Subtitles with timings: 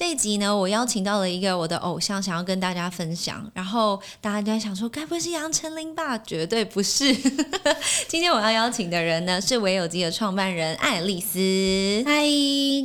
[0.00, 3.46] 这一集呢，我邀请到了一个我的偶像，想要跟大家分享。
[3.52, 6.16] 然后大家就在想说，该不会是杨丞琳吧？
[6.16, 7.14] 绝对不是。
[8.08, 12.02] 今天我要邀请的人呢，是唯有机的创办人爱丽丝。
[12.06, 12.24] 嗨，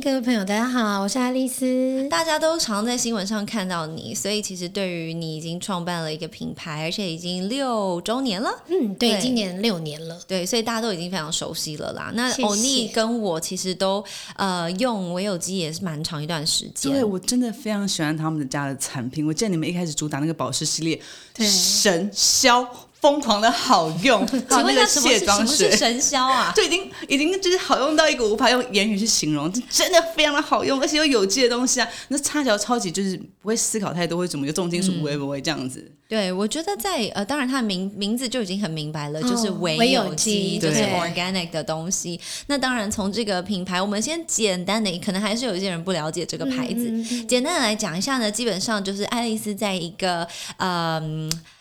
[0.04, 2.06] 各位朋友，大家好，我是爱丽丝。
[2.10, 8.50] 大家都常在新闻上看到你，所以其实对于你已经创办了一个品牌，而且已经六周年了。
[8.66, 10.20] 嗯，对，对今年六年了。
[10.28, 12.12] 对，所以大家都已经非常熟悉了啦。
[12.12, 14.04] 那欧尼跟我其实都
[14.36, 17.05] 呃用唯有机也是蛮长一段时间。
[17.06, 19.26] 对，我真的非常喜欢他们的家的产品。
[19.26, 21.00] 我记得你们一开始主打那个保湿系列，
[21.36, 25.76] 神销，疯狂的好用， 请那个问一下什么是卸妆水什么是。
[25.76, 26.52] 神销啊？
[26.56, 35.88] 就已经已经就是好用到一个无法用言语去形容，这真的非常的好用，而且又有机的东西啊，那擦起来超级就是不会思考太多，会怎么有重金属不会不会这样子。
[36.08, 42.20] 对，我觉得在呃，当然它的名名字就已经很明白了，就是哦唯唯有有机，就是 organic 的东西。
[42.48, 46.88] 那当然，从这个品牌，我们先简单的，可能还是有一些人不了解这个牌子。
[46.88, 51.28] 嗯嗯嗯简单的来讲一下呢，基本上就是爱丽丝在一个嗯。
[51.28, 51.55] 呃，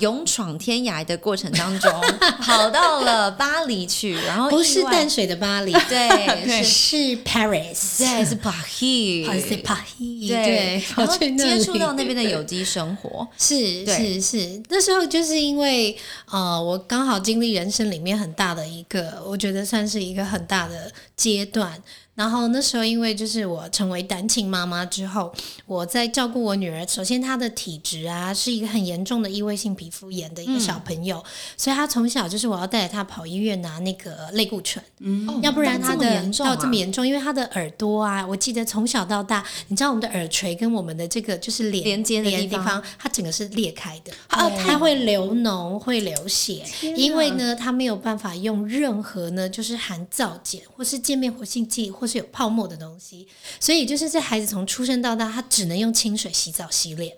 [0.00, 1.90] 勇闯天涯的过程当中，
[2.42, 10.28] 跑到了巴黎去，然后不是淡水的巴黎， 对，是是 Paris，对是巴黎，还是巴黎？
[10.28, 15.96] 对对，，然后接触到那边的有机生活，是是是，那时候就是因为
[16.30, 21.82] 呃，我刚好经历人生里面很大的一个，我觉得算是一个很大的阶段。
[22.14, 25.32] 然后那时候因为就是我成为单亲妈妈之后，
[25.66, 31.22] 我在照顾我女儿，首先她的体质啊是一个很严重的异位性皮肤炎的一个小朋友，
[31.56, 46.64] 所以她从小就是我要带着她跑医院拿那个类固醇，嗯要不然到这么他的到这么严重，因为她的耳朵啊，我记得从小到大，你知道我们的耳垂跟我们的这个就是连连接的地方连地方，它整个是裂开的，啊它会流脓，会流血，
[46.96, 53.26] 因为呢，它没有办法用任何呢，就是含皂碱或是界面活性剂或是有泡沫的东西，
[53.58, 57.16] 所以就是这孩子从出生到大，他只能用清水洗澡洗脸。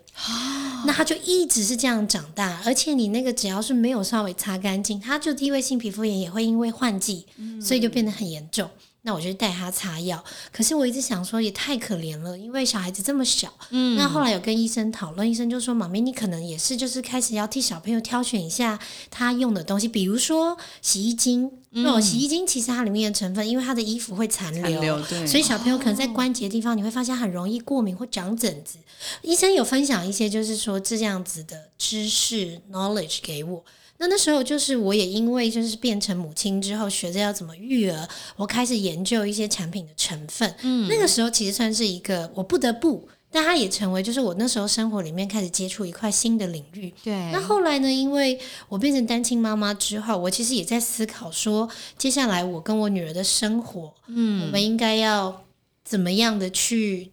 [0.87, 7.27] 那他就一直是这样长大，而且你那个只要是没有稍微擦干净，他就异位性皮肤炎也会因为换季，
[7.61, 8.71] 所以就变得很严重。
[9.03, 13.53] 那我就带他擦药，可是我一直想说也太可怜了，因为小孩子这么小。
[13.71, 21.53] 嗯，那后来有跟医生讨论，医生就说：“妈咪，你可能也是就是开始要替小朋友挑选一下他用的东西，比如说洗衣精。
[21.83, 28.79] 那、种洗衣精其实它里面的成分，因为它的衣服会残留，残留对所以小朋友可能在关节地方，你会发现很容易过敏或长疹子。
[29.23, 33.65] 医生有分享一些，就是说这样子的知识 knowledge 给我。
[33.99, 40.55] 那那时候就是我也因为就是变成母亲之后，学着要怎么育儿，我开始研究一些产品的成分。
[40.63, 46.93] 嗯，那个时候其实算是一个我不得不，但它也成为就是我那时候生活里面开始接触一块新的领域。
[47.03, 47.93] 对那后来呢？
[47.93, 48.39] 因为
[48.69, 55.45] 我变成单亲妈妈之后，我其实也在思考说，接下来我跟我女儿的生活，嗯，我们应该要
[55.85, 57.11] 怎么样的去，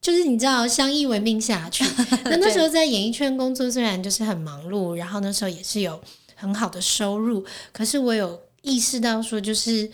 [0.00, 1.84] 就是你知道，相依为命下去。
[2.24, 6.00] 那那时候在演艺圈工作，虽然就是很忙碌，然后那时候也是有
[6.36, 9.90] 很好的收入，可是我有意识到说，就是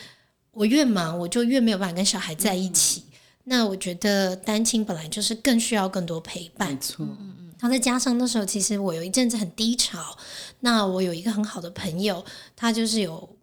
[0.51, 3.05] 我越忙，我就越没有办法跟小孩在一起。
[3.49, 6.73] 那我觉得单亲本来就是更需要更多陪伴。
[6.73, 10.19] 没，错，嗯然后再加上那时候，其实我有一阵子很低潮，
[10.61, 12.23] 那我有一个很好的朋友，
[12.55, 13.37] 他就是有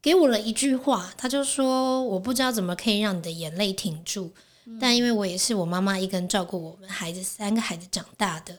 [0.00, 4.32] 给我了一句话，他就说：“我不知道怎么可以让你的眼泪停住，
[4.80, 8.58] 但因为我也是我妈妈一个人照顾我们孩子三个孩子长大的，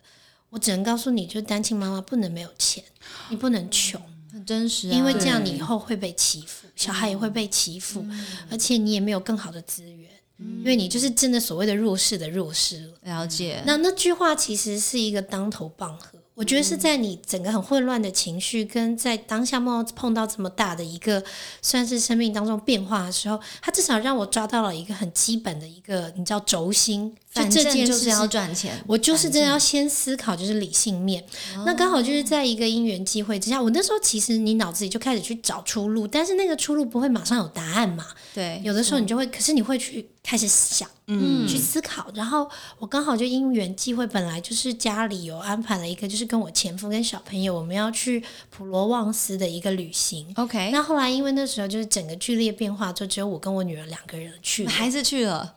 [0.52, 2.84] 我只能告诉你，就是单亲妈妈不能没有钱，
[3.30, 4.00] 你不能穷。”
[4.32, 8.06] 很真实啊，因为这样你以后会被欺负，小孩也会被欺负，
[8.52, 10.11] 而且你也没有更好的资源，
[10.60, 12.94] 因为你就是真的所谓的弱势的弱势了。
[13.04, 13.62] 了解。
[13.66, 21.24] 那那句话其实是一个当头棒喝，我觉得是在你整个很混乱的情绪，跟在当下碰到碰到这么大的一个
[21.62, 31.24] 算是生命当中变化的时候，它至少让我抓到了一个很基本的一个你知道轴心，就反这正就是要件事是赚钱，我就是真的要先思考，就是理性面。
[31.66, 38.06] 那刚好就是在一个因缘机会之下，我那时候其实你脑子里就开始去找出路，但是那个出路不会马上有答案嘛。
[38.34, 42.12] 对，有的时候你就会，可是你会去开始想，嗯，去思考。
[42.14, 42.50] 然后
[42.80, 50.28] 我刚好就因缘际会，本来就是家里有安排了一个，就是跟我前夫跟小朋友，我们要去普罗旺斯的一个旅行。
[50.36, 54.70] OK，那后来因为那时候就是整个剧烈变化，就只有我跟我女儿两个人去了。
[54.70, 55.56] 还是去了，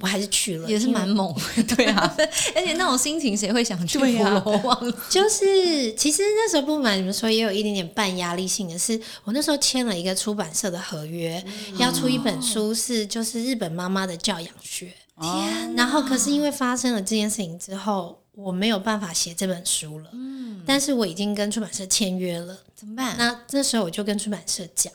[0.00, 1.34] 我还是去了，也是蛮猛，
[1.76, 2.16] 对啊，
[2.54, 4.96] 而且那种心情谁会想去对啊普罗旺斯？
[5.10, 11.42] 就是其实那时候不瞒你们说，也有一点点半压力性的是，我那时候签了一个出版社的合约，
[11.78, 14.92] 要出一本书是就是日本妈妈的教养学。
[15.18, 20.10] 天然后可是因为发生了这件事情之后，我没有办法写这本书了。
[20.12, 22.58] 嗯，但是我已经跟出版社签约了。
[22.74, 23.16] 怎么办？
[23.16, 24.92] 那这时候我就跟出版社讲，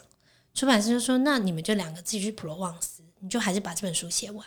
[0.53, 4.45] 出版社就说：“那你们就两个自己去普罗旺斯，你就还是把这本书写完。”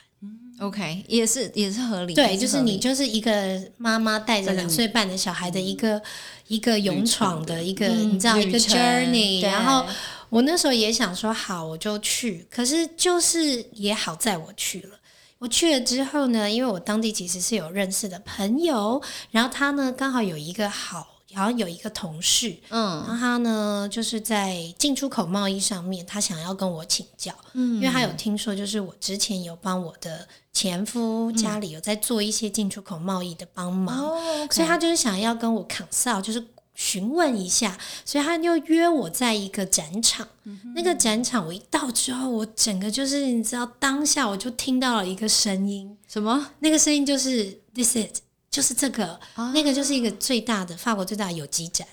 [0.60, 6.00] OK，也是也是合理，对，也就是你就是一个妈妈带着两岁半的小孩的一个
[6.46, 9.42] 一个勇闯的一个，嗯你知道一个 journey。
[9.42, 9.84] 然后
[10.28, 12.46] 我那时候也想说，好，我就去。
[12.48, 15.00] 可是就是也好在我去了。
[15.40, 36.44] 我去了之后呢，因为我当地其实是有认识的朋友，然后他呢刚好有一个好，好像有一个同事，嗯然后他呢，就是在进出口贸易上面，他想要跟我请教，嗯，因为他有听说，就是我之前有帮我的前夫家里有在做一些进出口贸易的帮忙，哦，所以他就是想要跟我 consult，就是
[36.74, 40.26] 询问一下，所以他就约我在一个展场。
[40.74, 46.50] 那个展场我一到之后，我整个就是你知道，当下我就听到了一个声音，什么？
[46.60, 48.20] 那个声音就是 this is。
[48.54, 49.18] 就是这个，
[49.52, 51.84] 那个就是一个最大的法国最大的有机展，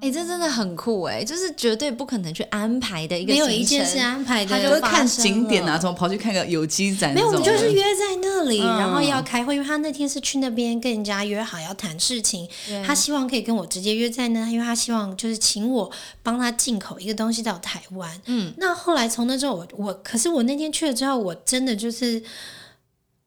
[0.00, 7.28] 哎、这真的很酷哎，就是绝对不可能去安排的一个没有一件是安排的，他就就是看景点啊，了怎么跑去看个有机展没有？
[7.28, 12.48] 我们就是约在那里，嗯然后要开会，因为他那天是去那边跟人家约好要谈事情，
[12.84, 15.88] 他希望可以跟我直接约在那，因为他希望就是请我
[16.24, 18.20] 帮他进口一个东西到台湾。
[18.26, 22.20] 嗯，那后来从那之后，我我可是我那天去了之后，我真的就是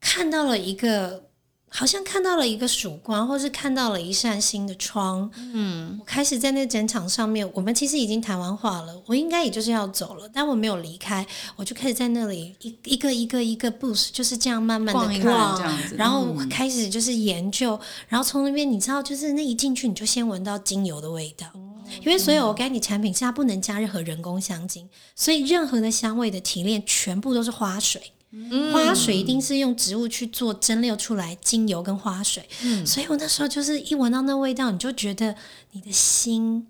[0.02, 1.31] 看到了一个。
[1.74, 5.32] 好像看到了一个曙光，或是看到了一扇新的窗。
[5.36, 11.26] 嗯，我开始在那展场上面，我们其实已经谈完话了，我应该也就是要走了，但我没有离开，
[11.56, 17.80] 我就开始在那里一一个一个一个 booth 就是这样慢慢的逛这样子然后开始就是研究，
[18.10, 21.48] 然后从那边你知道，就是那一进去你就先闻到精油的味道。
[22.02, 28.14] 因为所有 organic 产品是它不能加任何人工香精，所以任何的香味的提炼全部都是花水。
[28.72, 32.48] 花水一定是用植物去做蒸馏出来，精油跟花水。
[32.86, 35.36] 所以我那时候就是一闻到那味道，你就觉得
[35.72, 36.68] 你的心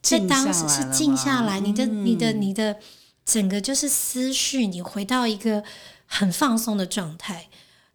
[0.00, 2.78] 在当时是静下来，你的、你的、你的
[3.24, 5.62] 整个就是思绪，你回到一个
[6.06, 7.48] 很放松的状态。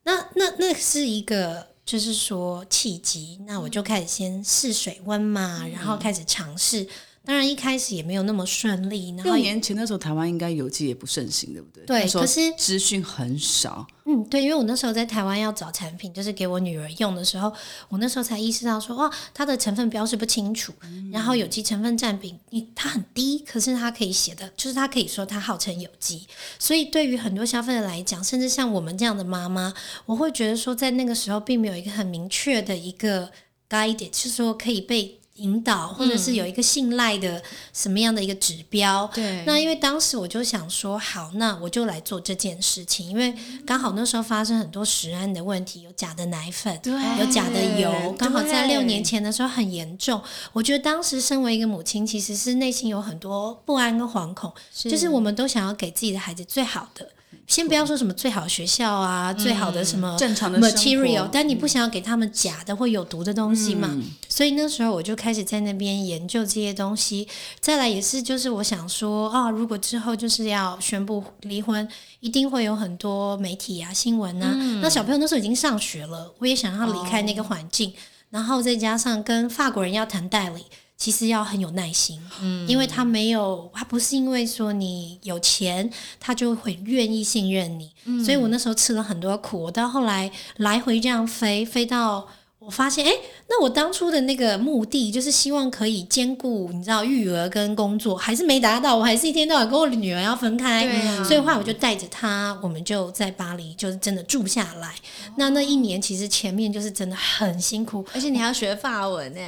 [0.04, 3.40] 那那那是一个，就是说契机。
[3.48, 6.88] 那我就开始先试水温嘛，然后开始尝试。
[7.28, 11.86] 当然一开始也没有那么顺利，然后六也年前那时候台湾应该有机也不盛行，对不对？
[11.86, 17.52] 对可是资讯很少，嗯，对，因为我那时候在台湾要找产品，就是给我女儿用的时候，
[17.90, 20.72] 我那时候才意识到说，哇，它的成分标示不清楚，
[21.12, 26.26] 然后有机成分占比你它很低，可是它可以写的，就是它可以说它号称有机，
[26.58, 29.74] 所以对于很多消费者来讲，甚至像我们这样的妈妈，
[30.06, 33.30] 我会觉得说，在那个时候并没有一个很明确的一个
[33.70, 37.42] guide，就是说可以被引导，或者是有一个信赖的
[37.74, 39.44] 什么样的一个指标，对。
[39.46, 43.34] 那因为当时我就想说，好，那我就来做这件事情，因为
[43.66, 46.94] 刚好那时候发生很多食安的问题，有假的奶粉，对。
[47.20, 50.22] 有假的油，刚好在六年前的时候很严重。
[50.54, 57.10] 我觉得当时身为一个母亲，其实是内心有很多不安跟惶恐，就是我们都想要给自己的孩子最好的。
[57.48, 63.90] 先不要说什么最好的学校啊，最好的什么正常的 material，但你不想要给他们假的或有毒的东西嘛？
[63.92, 67.28] 嗯所以那时候我就开始在那边研究这些东西。
[67.60, 71.88] 再来也是，就是我想说啊，如果之后就是要宣布离婚，
[72.20, 74.54] 一定会有很多媒体啊、新闻啊。
[74.82, 77.92] 那小朋友那时候已经上学了，我也想要离开那个环境，
[78.30, 80.66] 然后再加上跟法国人要谈代理。
[80.98, 85.90] 其实要很有耐心，嗯，因为他没有，他不是因为说你有钱，
[86.20, 87.92] 他就会愿意信任你，
[88.26, 89.62] 所以我那时候吃了很多苦。
[89.64, 92.28] 我到后来来回这样飞，飞到
[92.68, 93.14] 我发现，哎，
[93.48, 98.98] 那我当初的那个目的就是希望可以兼顾，你知道育儿跟工作，还是没达到。
[98.98, 104.94] 我还是一天到晚跟我女儿要分开，对啊所以后来我就带着她，我们就在巴黎，就是真的住下来。
[105.38, 109.40] 那那一年其实前面就是真的很辛苦，而且你还要学法文呢，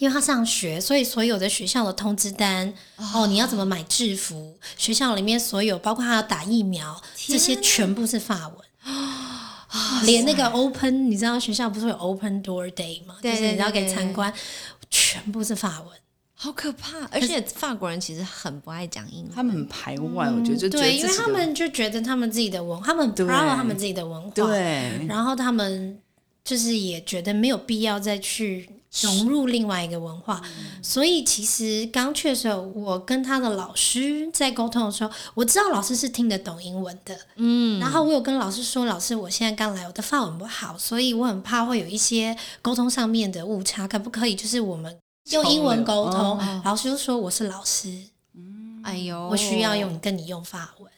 [0.00, 2.74] 因为他上学，所以所有的学校的通知单，
[3.14, 8.56] 哦，你要怎么买制服，学校里面所有，包括他要打疫苗，这些全部是法文。
[10.04, 13.16] 连那个 open，你知道学校不是有 open door day 吗？
[13.20, 14.32] 对就是你要给参观，
[14.90, 15.90] 全部是法文。
[16.36, 16.98] 好可怕！
[17.12, 25.98] 而且法国人其实很不爱讲英文，他们很排外，我觉得就觉得对，因为他们就觉得他们自己的文，他们 proud 他们自己的文化，对然后他们
[26.44, 28.68] 就是也觉得没有必要再去
[29.02, 30.40] 融入另外一个文化，
[30.80, 44.96] 所以其实刚去的时候，我跟他的老师在沟通的时候，我知道老师是听得懂英文的，嗯，然后我有跟老师说，老师，我现在刚来，我的法文不好，所以我很怕会有一些沟通上面的误差，可不可以就是我们
[45.30, 46.38] 用英文沟通？
[46.64, 47.88] 老师就说我是老师，
[48.34, 48.80] 嗯。
[48.84, 50.92] 哎呦，我需要用跟你用法文。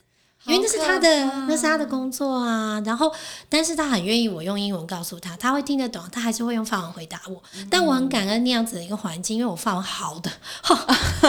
[0.47, 2.81] 因为那是他的，那是他的工作啊。
[2.85, 3.13] 然后，
[3.49, 7.43] 但是他很愿意我用英文告诉他，他会听得懂，他还是会用法文回答我。
[7.71, 10.31] 但我很感恩那样子的一个环境，因为我法文好的，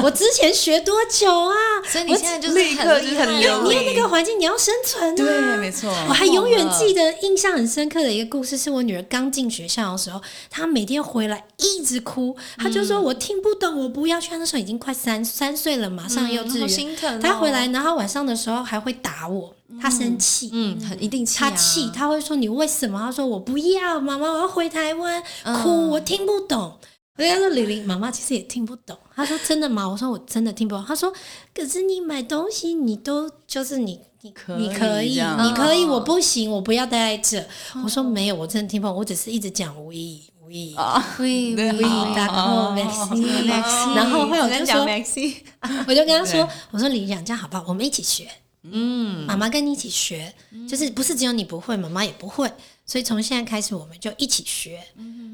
[0.03, 1.55] 我之前学多久啊？
[1.87, 5.15] 所以你现在就是很流因为利那个环境你要生存啊。
[5.15, 5.89] 对，没错。
[6.07, 14.29] 我还永远记得印象很深刻的一个故事，是我女儿刚进学校的时候，她每天回来一直哭，她就说我听不懂，我不要去。
[14.29, 16.69] 她那时候已经快三三岁了马，上幼稚好园。
[16.69, 20.49] 心疼哦她回来，然后晚上的时候还会打我，他生气。
[20.53, 22.99] 嗯，很一定气、啊，他气，他会说你为什么？
[22.99, 26.77] 他说我不要，妈妈，我要回台湾，嗯哭，我听不懂。
[27.17, 31.11] 我跟他说：“玲玲，妈妈其实也听不懂。”他说：“真的吗？”我说：“我真的听不懂。”他说
[31.51, 37.43] ：“可是你买东西，你都就是你你可你可以，你可以，我不行，我不要待在这。”
[37.83, 44.85] 我说：“没有，我真的听不懂，我只是一直讲 we we 啊，喂对喂，好然后 Maxi Maxi，然后后来我就说
[45.89, 47.65] 我就跟他说：“我说李讲这样好不好？
[47.67, 48.27] 我们一起学。”
[48.63, 50.33] 嗯，妈妈跟你一起学，
[50.67, 52.51] 就是不是只有你不会，妈妈也不会，
[52.87, 54.79] 所以从现在开始我们就一起学。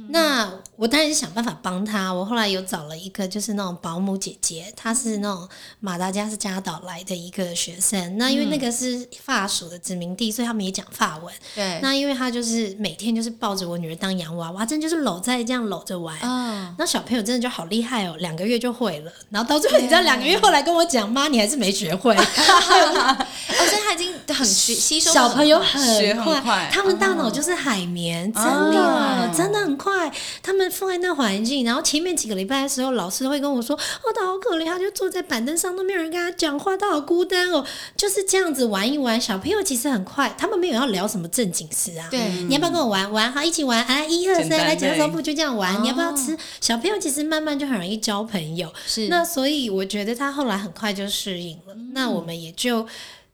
[0.10, 2.12] 那我当然是想办法帮他。
[2.12, 5.48] 我后来有找了一个就是那种保姆姐姐，她是那种
[5.80, 8.18] 马达加斯加岛来的一个学生。
[8.18, 11.34] 那因为那个是法属的殖民地，所以他们也讲法文。
[11.56, 16.18] 对，那因为他就是每天就是抱着我女儿当洋娃娃，真的就是搂在这样搂着玩。
[16.22, 19.12] 嗯，那小朋友真的就好厉害哦，两个月就会了。
[19.30, 22.14] 然后到最后，你知道两个月后来跟我讲，妈，你还是没学会。
[22.18, 30.10] 哦，所以他已经很吸吸收小朋友学很快，很快他们大脑就是海绵，真的、害真的很快。
[30.42, 37.66] 他们放在那环境，然后前面几个礼拜的时候，老师会跟我说：“哦，他好可怜，他就坐在板凳上，都没有人跟他讲话，他好孤单哦。”
[37.98, 42.08] 就是这样子玩一玩，小朋友其实很快，他们没有要聊什么正经事啊。
[42.10, 43.12] 对你要不要跟我玩？
[43.12, 43.84] 玩好，一起玩。
[43.84, 45.84] 啊，一二三，来讲对手部就这样玩。
[45.84, 46.38] 你要不要哦吃？
[46.62, 48.72] 小朋友其实慢慢就很容易交朋友。
[48.86, 52.88] 是那所以我觉得他后来很快就适应了，嗯那我们也就。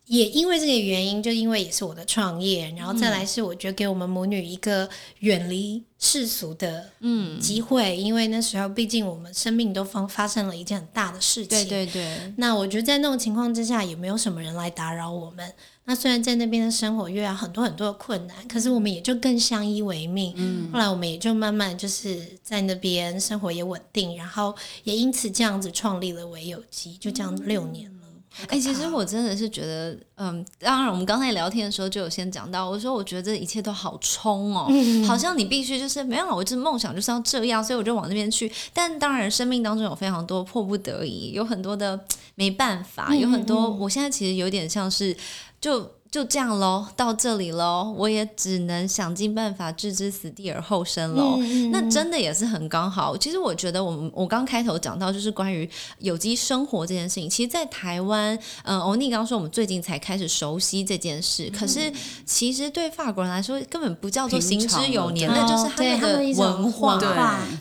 [0.10, 4.90] 也因为这个原因，就因为也是我的创业，然后再来是我觉得给我们母女一个
[5.20, 11.50] 远离世俗的嗯，机会，因为那时候毕竟我们生命都发发生了一件很大的事情。
[11.50, 15.54] 对对对，那我觉得在那种情况之下，也没有什么人来打扰我们。
[15.86, 20.34] 那虽然在那边的生活遇到很多很多的困难，可是我们也就更相依为命。
[20.38, 27.99] 嗯，后来我们也就慢慢就是在那边生活也稳定，然后也因此这样子创立了唯有机，就这样六年了。
[28.48, 34.68] 哎、其实我真的是觉得，嗯，当然我们刚才聊天的时候就有先讲到，我说我觉得这一切都好冲哦，
[35.06, 38.52] 好像你必须就是没有，我这梦想就是要这样，所以我就往那边去。
[38.74, 42.00] 但当然，生命当中有非常多迫不得已，有很多的
[42.36, 43.70] 没办法，有很多。
[43.70, 45.16] 我现在其实有点像是
[45.60, 45.92] 就。
[46.12, 51.38] 就这样喽，到这里喽，我也只能想尽办法置之死地而后生喽。
[51.40, 53.16] 嗯那真的也是很刚好。
[53.16, 61.92] 其实我觉得，我们我刚开头讲到就是关于有机生活这件事情，其实，在台湾，嗯、欧尼刚刚说我们最近才开始熟悉这件事，可是
[62.26, 66.20] 其实对法国人来说，根本不叫做行之有年，那就是他们的。
[66.40, 67.00] 文化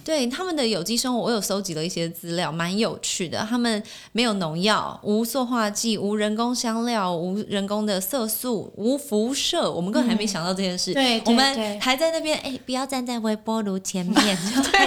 [0.05, 3.47] 对他们的有机生活，我有搜集了一些资料，蛮有趣的。
[3.49, 10.93] 他们没有农药、无塑化剂、无人工香料、无人工的色素、无辐射，我们根本还没想到这件事。
[10.93, 14.79] 对对我们还在那边，哎，不要站在微波炉前面， 对，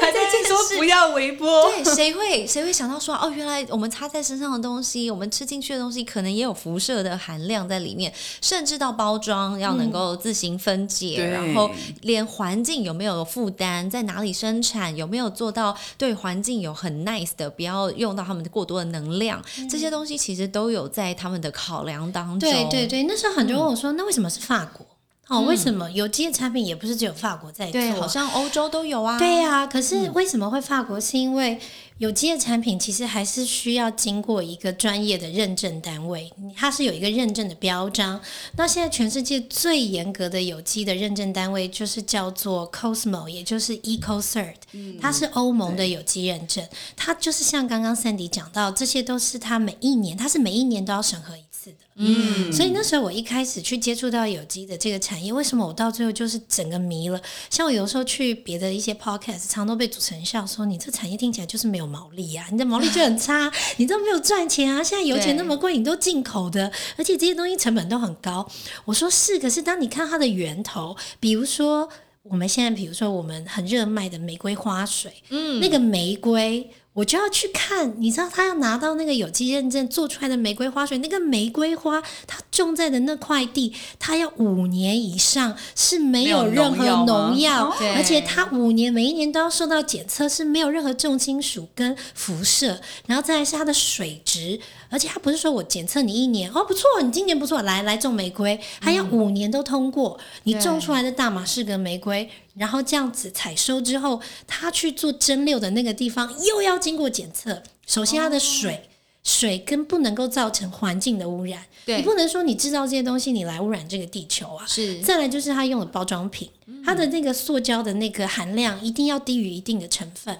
[0.00, 11.30] 还在在说不要微波，对，谁会谁会想到说哦，原来我们擦在身上的东西，我们吃进去的东西，可能也有辐射的含量在里面，甚至到包装要能够自行分解，对。
[11.30, 11.70] 然后
[12.02, 22.50] 连环境有没有负担，在哪里生产，有没有做到对环境有很 nice 的，不要用到他们的过多的能量，这些东西其实都有在他们的考量当中。
[22.50, 24.86] 对对对，那时候很多人问我说：“那为什么是法国？
[25.28, 27.72] 哦，为什么有机的产品也不是只有法国在做？
[27.72, 29.18] 对，好像欧洲都有啊。
[29.18, 31.00] 对呀、可是为什么会法国？
[31.00, 31.58] 是因为
[31.96, 38.20] 有机的产品其实还是需要经过一个专业的认证单位，它是有一个认证的标章。
[38.58, 44.56] 那现在全世界最严格的有机的认证单位就是叫做 Cosmo，也就是 EcoCert，、
[45.00, 46.62] 它是欧盟的有机认证。
[46.94, 51.76] 它就是像刚刚 Sandy 讲到，这些都是它每一年，它是每一年都要审核一次的。
[51.96, 57.20] 嗯，所以那时候我一开始去接触到有机的这个产业，为什么我到最后就是整个迷了？
[57.48, 64.82] 像我有时候去别的一些 podcast，常都被主持人笑说：“你这产业听起来就是没有毛利啊，你的毛利就很差， 你都没有赚钱啊！
[64.82, 68.46] 现在油钱那么贵，你都进口的，而且这些东西成本都很高。”
[68.84, 71.88] 我说是，可是当你看它的源头，比如说。
[72.26, 76.70] 我们现在比如说我们很热卖的玫瑰花水，嗯，那个玫瑰。
[76.94, 102.30] 我就要去看，你知道他要拿到那个有机认证做出来的玫瑰花水，那个玫瑰花它种在的那块地，它要五年以上是没有任何农药，而且它五年每一年都要受到检测，是没有任何重金属跟辐射，然后再来是它的水质，而且它不是说我检测你一年哦不错，你今年不错，来来种玫瑰，它要五年都通过，你种出来的大马士革玫瑰。
[102.56, 107.62] 然后这样子采收之后，他去做蒸馏的那个地方又要经过检测。
[107.86, 108.88] 首先，它的水
[109.22, 114.64] 水跟不能够造成环境的污染，你不能说你制造这些东西你来污染这个地球啊。
[114.66, 115.00] 是。
[115.00, 116.48] 再来就是他用的包装品，
[116.84, 120.38] 它的那个塑胶的那个含量一定要低于一定的成分。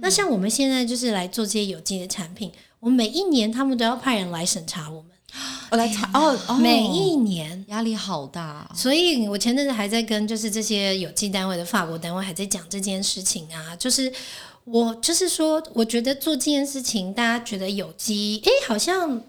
[0.00, 5.10] 那像我们现在就是来做这些有机的产品，我们每一年他们都要派人来审查我们。
[5.70, 14.12] 我来查哦，每一年压力好大，所以我前阵子还在跟就是这些有机单位的法国单位还在讲这件事情啊，就是
[14.64, 19.22] 我就是说，我觉得做这件事情，大家觉得有机，诶，好像。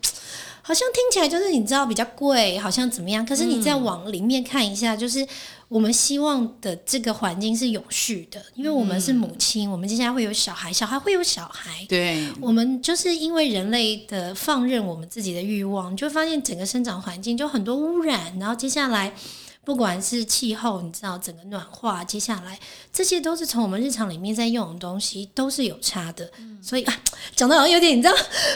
[0.67, 3.23] 好像听起来就是你知道比较贵，好像怎么样？
[3.23, 5.23] 可是你再往里面看一下，就是
[5.67, 11.85] 我们希望的这个环境是永续的，因为我们是母亲，我们接下来会有小孩，小孩会有小孩。
[11.89, 19.13] 对，我们就是因为人类的放任我们自己的欲望，你就会发现整个生长环境就很多污染，然后接下来。
[19.65, 22.59] 不管是气候，你知道整个暖化，接下来
[22.93, 26.29] 这些都是从我们日常里面在用的东西，都是有差的。
[26.61, 27.01] 所以啊，
[27.35, 28.13] 讲的好像有点，你知道，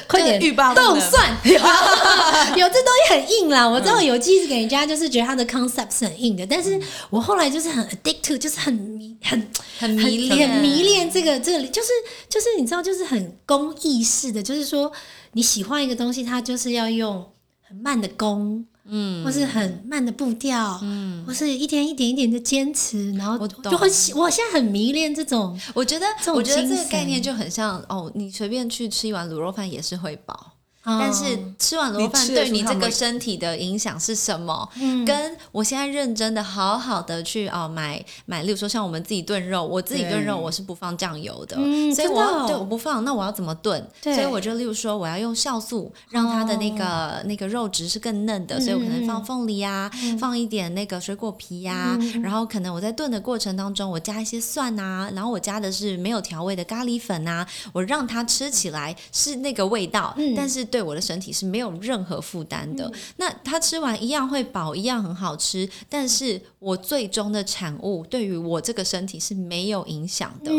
[0.07, 3.67] 快点动算， 有这东西很硬啦。
[3.67, 9.47] 我知道有机给人家就是觉得它的 concept 是很硬的，但是我后来就是很 addict to，就是很迷，很
[9.79, 11.89] 很迷恋，很迷恋这个这个，就是
[12.29, 14.91] 就是你知道，就是很工艺式的，就是说
[15.33, 17.31] 你喜欢一个东西，它就是要用
[17.67, 18.65] 很慢的工。
[18.89, 25.59] 嗯，或是很慢的步调，嗯，或是一天一点一点的坚持，然后就会，我现在很迷恋这种。
[25.73, 30.53] 我觉得，我觉得这个概念就很像哦，你随便去吃一碗卤肉饭也是会饱。
[30.97, 34.67] 但是吃完螺饭对你这个身体的影响是什么？
[35.05, 41.55] 跟我现在认真的好好的去哦买买，例如说像我们自己炖肉，我自己炖肉我是不放酱油的，
[41.93, 43.85] 所以我对我不放，那我要怎么炖？
[44.01, 60.78] 所以我就例如说我要用酵素让它的那个那个肉质是更嫩的，所以我可能放凤梨呀，放一点那个水果皮呀，然后可能我在炖的过程当中我加一些蒜啊，然后我加的是没有调味的咖喱粉啊，我让它吃起来是那个味道，但是对。
[60.79, 62.89] 对我的身体是没有任何负担的。
[63.17, 70.51] 那他吃完一样会饱，一样很好吃，但是我最终的产物对于我这个身体是没有影响的。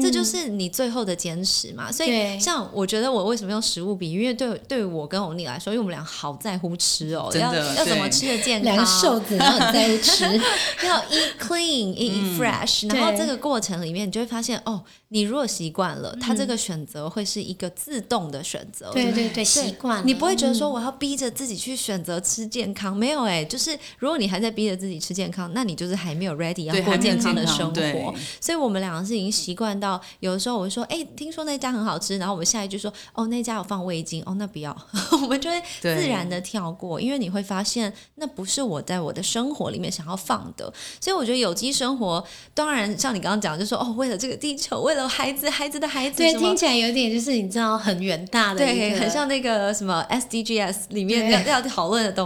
[0.00, 1.90] 这就是你最后的坚持嘛。
[1.90, 10.24] 所以，像我觉得我为什么用食物比，因为对对我跟欧尼来说，因为我们俩好在乎吃哦，要要怎么吃的健康，两个瘦子然后很在乎吃，
[10.86, 12.94] 要 eat clean，eat fresh。
[12.94, 14.84] 然后这个过程里面，你就会发现哦。
[15.08, 18.90] 你如果习惯了，他这个选择会是一个自动的选择。
[18.92, 20.04] 对对对，习惯。
[20.04, 28.12] 你不会觉得说我要逼着自己去选择吃健康，没有哎，就是如果你还在逼着自己吃健康，那你就是还没有 ready 要过健康的生活。
[28.40, 34.76] 所以我们两个是已经习惯到，有的时候我会说，哎，听说那家很好吃，然后我们下一句说，哦，那家有放味精，哦，那不要，
[35.22, 40.72] 我们就会自然的跳过，因为你会发现那不是我在我的生活里面想要放的。
[41.00, 52.25] 所以我觉得有机生活，当然像你刚刚讲，就说哦，为了这个地球，为了孩子，孩子的孩子，对，听起来有点就是你知道很远大的，对，很像那个什么 SDGs 里面要要讨论的东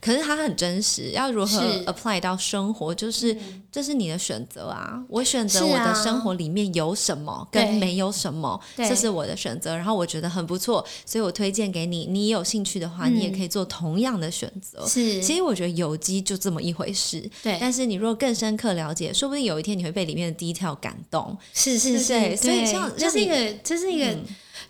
[0.00, 3.36] 可是它很真实，要如何 apply 到生活，就是
[3.70, 5.02] 这是你的选择啊。
[5.08, 9.76] 我选择我的生活里面有什么，跟没有什么，这是我的选择。
[9.76, 12.06] 然后我觉得很不错，所以我推荐给你。
[12.06, 14.86] 你有兴趣的话，你也可以做同样的选择。
[14.86, 17.28] 是，其实我觉得有机就这么一回事。
[17.42, 21.36] 对，但是你如果更深刻了解，说不定有一天你会被里面的低调感动。
[21.52, 22.36] 是是是。
[22.36, 24.16] 所以像这是一个，这是一个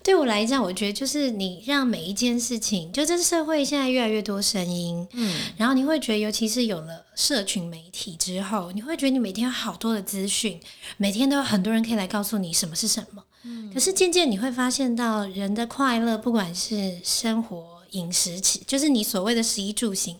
[0.03, 10.61] 对我来讲，我觉得就是你让每一件事情，就这社会现在越来越多声音，嗯，然后你会觉得，尤其是有了社群媒体之后，你会觉得你每天有好多的资讯，
[10.96, 20.16] 每天都有很多人可以来告诉你什么是什么，嗯，可是渐渐你会发现到人的快乐，不管是生活、饮食，起就是你所谓的食衣住行，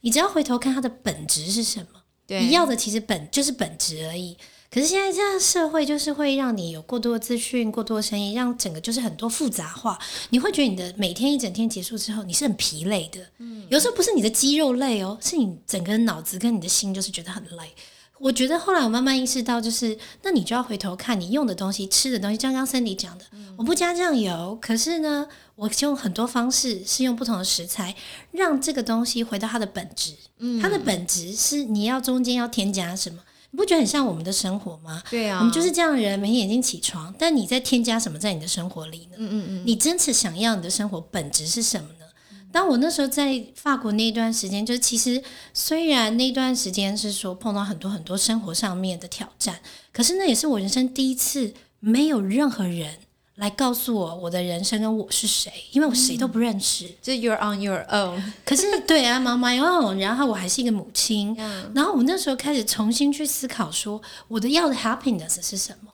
[0.00, 4.36] 你只要回头看它的本质是什么，对，你要的其实本就是本质而已。
[4.72, 9.98] 可是现在这样社会就是会让你有过多的资讯、过多的声音，让整个就是很多复杂化。
[10.30, 13.20] 你会觉得你的每天一整天结束之后，你是很疲累的。
[13.36, 17.74] 嗯，有时候不是你的肌肉累哦，是你整个脑子跟你的心就是觉得很累。
[18.18, 22.38] 我觉得后来我慢慢意识到，就是那你就要回头看你用的东西、吃的东西。
[22.38, 23.24] 刚刚 Cindy 讲的，
[23.58, 27.94] 我不加酱油，可是呢，我用很多方式是用不同的食材，
[28.30, 30.14] 让这个东西回到它的本质。
[30.38, 33.18] 嗯，它的本质是你要中间要添加什么。
[33.52, 35.02] 你不觉得很像我们的生活吗？
[35.10, 39.16] 对啊，我们就是这样的人，每天眼睛起床，但你在添加什么在你的生活里呢？
[39.18, 42.06] 嗯嗯嗯，你真实想要你的生活本质是什么呢？
[42.50, 45.22] 当我那时候在法国那一段时间，就是其实
[45.54, 49.60] 虽然那段时间是说碰到很多很多生活上面的挑战，
[49.92, 52.96] 可是那也是我人生第一次没有任何人
[53.36, 56.86] 来告诉我我的人生跟我是谁，因为我谁都不认识。
[57.00, 61.34] 就 you're on your own，可是对啊，，on my own，然后我还是一个母亲，
[61.74, 65.91] 然后我那时候开始重新去思考，说我的要的 happiness 是什么？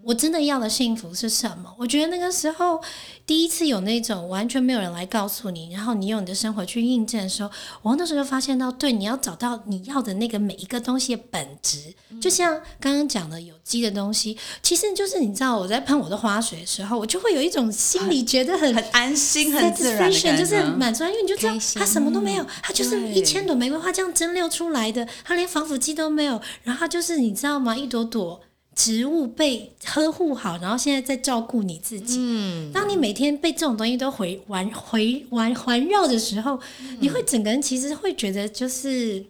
[0.00, 1.74] 嗯，我真的要的幸福是什么？
[1.78, 2.80] 我觉得那个时候
[3.26, 7.50] 第一次有那种完全没有人来告诉你，然后你用你的生活去印证的时候，
[7.82, 27.76] 我那时候就发现到，对，你要找到你要的那个每一个东西的本质，就像刚刚讲的有机的东西，其实就是你知道我在喷我的花水的时候，我就会有一种心里觉得很很安心、很自然就是满足，因为你就知道它什么都没有，它就是一千朵玫瑰花这样蒸馏出来的，它连防腐剂都没有，然后它就是你知道吗？
[27.76, 28.40] 一朵朵
[28.74, 32.16] 植物被呵护好，然后现在在照顾你自己。
[32.18, 36.58] 嗯，当你每天被这种东西都回环回环环绕的时候，
[37.00, 39.24] 你会整个人其实会觉得就是。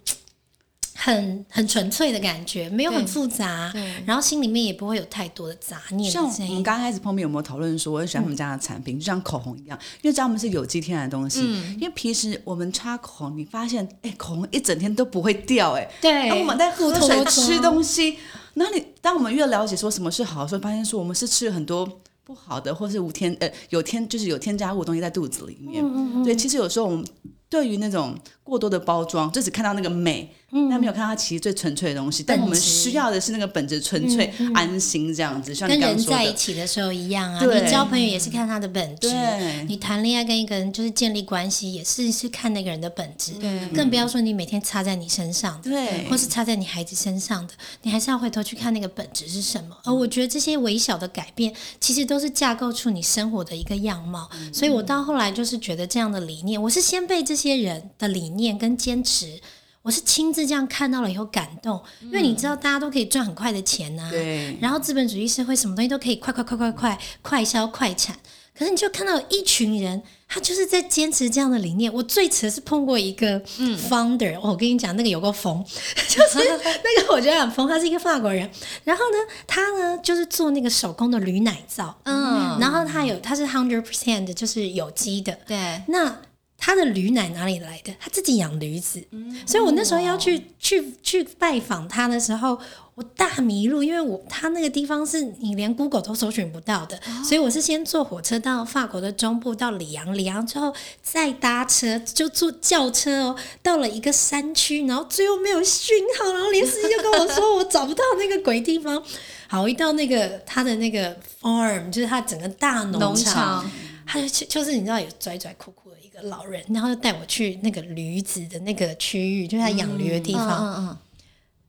[1.03, 3.72] 很很纯粹的感觉，没有很复杂，
[4.05, 6.29] 然后心里面也不会有太多的杂念像。
[6.48, 11.40] 我们刚开始碰面有没有讨论说，我很喜欢他们家的产品，就像口红一样，因为知道他们是有机天然的东西。
[11.79, 18.18] 因为平时我们擦口红，你发现，哎，口红一整天都不会掉，哎，对，然后我们在喝水、吃东西，
[18.55, 25.85] 然后你当我们越了解说什么是好的时候，发现说我们是吃了很多不好的，或是无添呃有添就是有添加物的东西在肚子里面。
[26.25, 27.05] 对，其实有时候我们
[27.49, 28.17] 对于那种
[28.51, 32.25] 过多的包装，就只看到那个美，但没有看到它其实最纯粹的东西。
[32.25, 36.19] 但我们需要的是那个本质纯粹、安心这样子，像你跟人刚刚说的。
[36.19, 39.65] 在一起的时候一样啊，你交朋友也是看他的本质，对。
[39.69, 43.69] 你谈恋爱跟一个人就是建立关系也是是看那个人的本质，对。
[43.69, 46.09] 更不要说你每天插在你身上的，对。
[46.11, 49.77] 或是插在你孩子身上的，你还是要回头去看那个本质是什么。
[49.85, 54.29] 而我觉得这些微小的改变，其实都是架构出你生活的一个样貌。
[54.53, 59.40] 所以我到后来就是觉得这样的理念，我是先被这些人的理念跟坚持。
[59.83, 68.14] 我是亲自这样看到了以后感动，因为你知道大家都可以赚很快的钱呐、对然后资本主义社会什么东西都可以快快快快快快销快产，
[68.55, 71.90] 可是你就看到一群人，他就是在坚持这样的理念。
[71.90, 73.40] 我最迟是碰过一个
[73.88, 75.64] founder，、我跟你讲那个有个疯，
[76.07, 76.38] 就是
[76.85, 78.48] 那个我觉得很疯，他是一个法国人。
[78.85, 85.38] 然后呢，他呢就是做那个手工的驴奶皂，嗯然后他有他是 hundred percent 的，就是有机的。
[85.46, 86.20] 对，那
[86.61, 87.92] 他的驴奶哪里来的？
[87.99, 89.35] 他自己养驴子，嗯。
[89.46, 92.61] 所以我那时候要去去去拜访他的时候，
[92.94, 109.03] 我大迷路，因为我他那个地方是你连 Google 都搜寻不到的，所以我是先坐火车到法国的中部到里昂，里昂之后再搭车，就坐轿车哦，到了一个山区，然后最后没有讯号，然后连司机就跟我说我找不到那个鬼地方。
[109.49, 113.33] 好，我一到那个他的那个 farm，就是他整个大农农场。
[113.35, 113.70] 场，
[114.07, 120.75] 他就就是你知道有拽拽酷酷的老人，然后就带我去那个驴子的那个区域，就是他养驴的地方。
[120.75, 120.99] 嗯嗯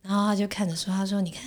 [0.01, 1.43] 然后他就看着说：“他说你看，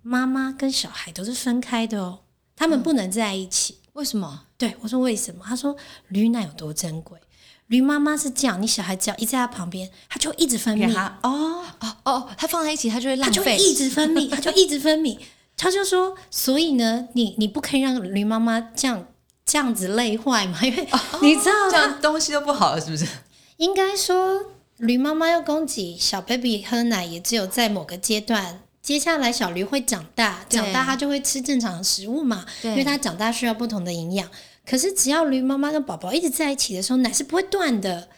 [0.00, 2.20] 妈妈跟小孩都是分开的哦，
[2.56, 3.76] 他们不能在一起。
[3.92, 4.46] 为什么？
[4.56, 5.76] 对我说：“为什么？”他说
[6.08, 7.18] ：“驴奶有多珍贵。
[7.66, 13.56] 驴妈妈是这样，你小孩只要一在他旁边，他就一直分泌，给他哦，哦哦，它放在一起，它就会浪费。
[13.58, 15.18] 就一直分泌，他就一直分泌。
[15.56, 19.06] 他就说，所以呢，你你不可以让驴妈妈这样
[19.50, 20.86] 这样子累坏嘛， 因为
[21.20, 23.04] 你知道这样东西都不好了，是不是？
[23.56, 24.40] 应该说，
[24.76, 28.60] 驴妈妈要供给小 baby 喝奶，也只有在某个阶段。
[28.80, 34.28] 接下来小驴会长大，长大它就会吃正常的食物嘛，对因为它长大需要不同的营养。
[34.64, 38.08] 可是只要驴妈妈跟宝宝一直在一起的时候，奶是不会断的。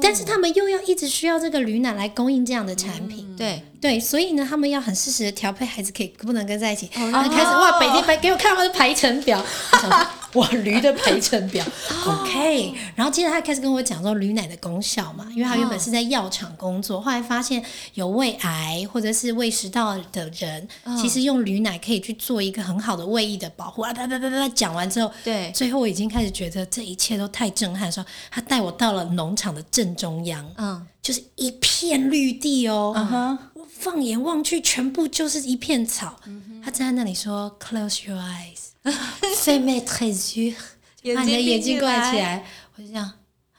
[0.00, 6.86] 但是他们又要一直需要这个驴奶来供应这样的产品，对，对，所以呢，他们要很适时的调配孩子，可以不能跟在一起。
[6.96, 9.38] 哦然后开始哇，每天排给我看他的排程表，
[9.72, 10.06] 我想说
[10.40, 11.62] 哇，驴的排程表，
[12.08, 12.72] OK。
[12.96, 20.66] 然后接着他开始跟我讲说驴奶的功效嘛，因为他原本是在药厂工作，后来发现有胃癌或者是胃食道的人，
[20.98, 23.92] 其实用驴奶可以去做一个很好的胃液的保护啊！
[23.92, 32.94] 啪啪啪啪，讲完之后，对最后我已经开始觉得这一切都太震撼，说他带我到了农场的正中央，嗯，就是一片绿地哦。
[32.96, 36.20] 嗯哼，我放眼望去，全部就是一片草。
[36.62, 38.70] 他站在那里说：“Close your eyes,
[39.36, 40.54] fermez tes yeux。”
[41.14, 42.46] 把你的眼睛关起来。
[42.76, 43.12] 我就这样，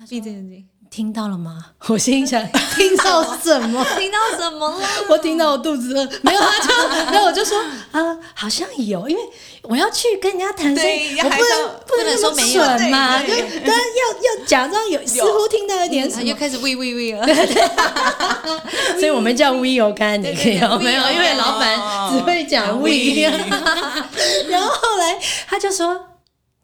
[0.10, 0.68] 闭着眼睛。
[0.96, 1.58] 听到了吗？
[1.90, 2.42] 我心想，
[2.78, 3.84] 听到什么？
[4.00, 4.88] 听到什么了？
[5.12, 6.58] 我听到我肚子饿，没有他，
[7.06, 7.60] 就没有，我就说
[7.92, 9.22] 啊，好像有，因为
[9.64, 17.28] 我要去跟人家谈生意，我不能不能说没有嘛，就对当然要要假装有，似乎听到一点什么又，开始喂喂喂了，
[18.98, 21.02] 所以我们叫 we 有干，你可以有没有？
[21.12, 21.78] 因为老板
[22.14, 23.30] 只会讲 we，
[24.48, 26.08] 然后后来他就说。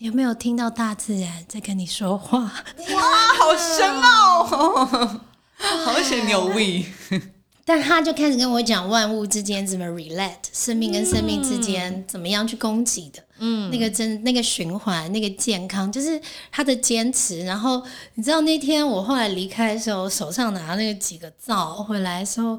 [0.01, 2.39] 有没有听到大自然在跟你说话？
[2.39, 4.43] 哇，好深奥，
[5.53, 6.83] 好险有 we，
[7.63, 16.19] 但他就开始跟我讲万物之间怎么 relate，生命跟生命之间怎么样去供给的，嗯，那个真那个循环，那个健康，就是
[16.51, 17.45] 他的坚持。
[17.45, 17.83] 然后
[18.15, 22.57] 你知道那天我后来离开的时候，手上拿那个几个皂回来的时候，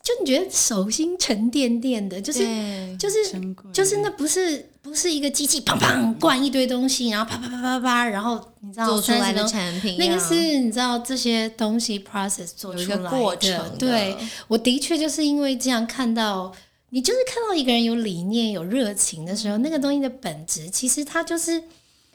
[0.00, 2.38] 就你觉得手心沉甸甸的，就是
[2.96, 3.16] 就是
[3.72, 13.08] 就是那不是不是一个机器砰砰灌一堆东西，然后啪啪啪啪啪，然后你知道做出来的产品啊，那个是你知道这些东西 process 做出来的。
[13.08, 13.76] 过程的。
[13.78, 14.14] 对
[14.46, 16.52] 我的确就是因为这样看到，
[16.90, 21.64] 你就是看到一个人有理念、有热情的时候，那个东西的本质其实它就是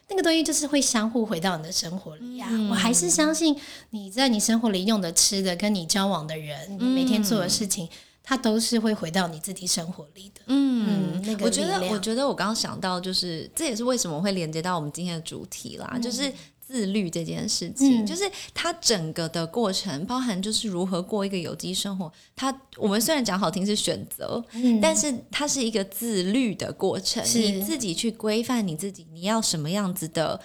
[0.08, 2.70] 那个东西，就是会相互回到你的生活里呀、嗯。
[2.70, 3.56] 我还是相信
[3.90, 7.90] 你在你生活里用的、吃的，跟你交往的人，你每天做的事情，
[8.30, 10.42] 它都是会回到你自己生活里的。
[10.46, 22.12] 嗯，那个我觉得，我觉得我刚刚想到，就是这也是为什么会连接到我们今天的主题啦，就是自律这件事情，嗯就是它整个的过程，包含就是如何过一个有机生活。
[22.36, 30.40] 它我们虽然讲好听是选择，嗯但是它是一个自律的过程，你自己去规范你自己，你要什么样子的。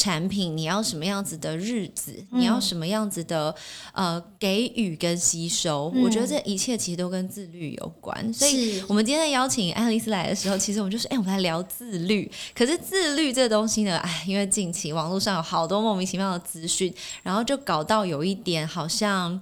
[0.00, 2.24] 产品，你要什么样子的日子？
[2.30, 3.54] 你要什么样子的
[3.92, 5.92] 呃给予跟吸收？
[6.02, 8.32] 我觉得这一切其实都跟自律有关。
[8.32, 12.30] 所以我们今天邀请爱丽丝来的时候，其实我们就是，哎、我们来聊自律。
[12.54, 19.38] 可是自律这东西呢，哎，因为近期网络上有好多莫名其妙的资讯，然后就搞到有一点好像。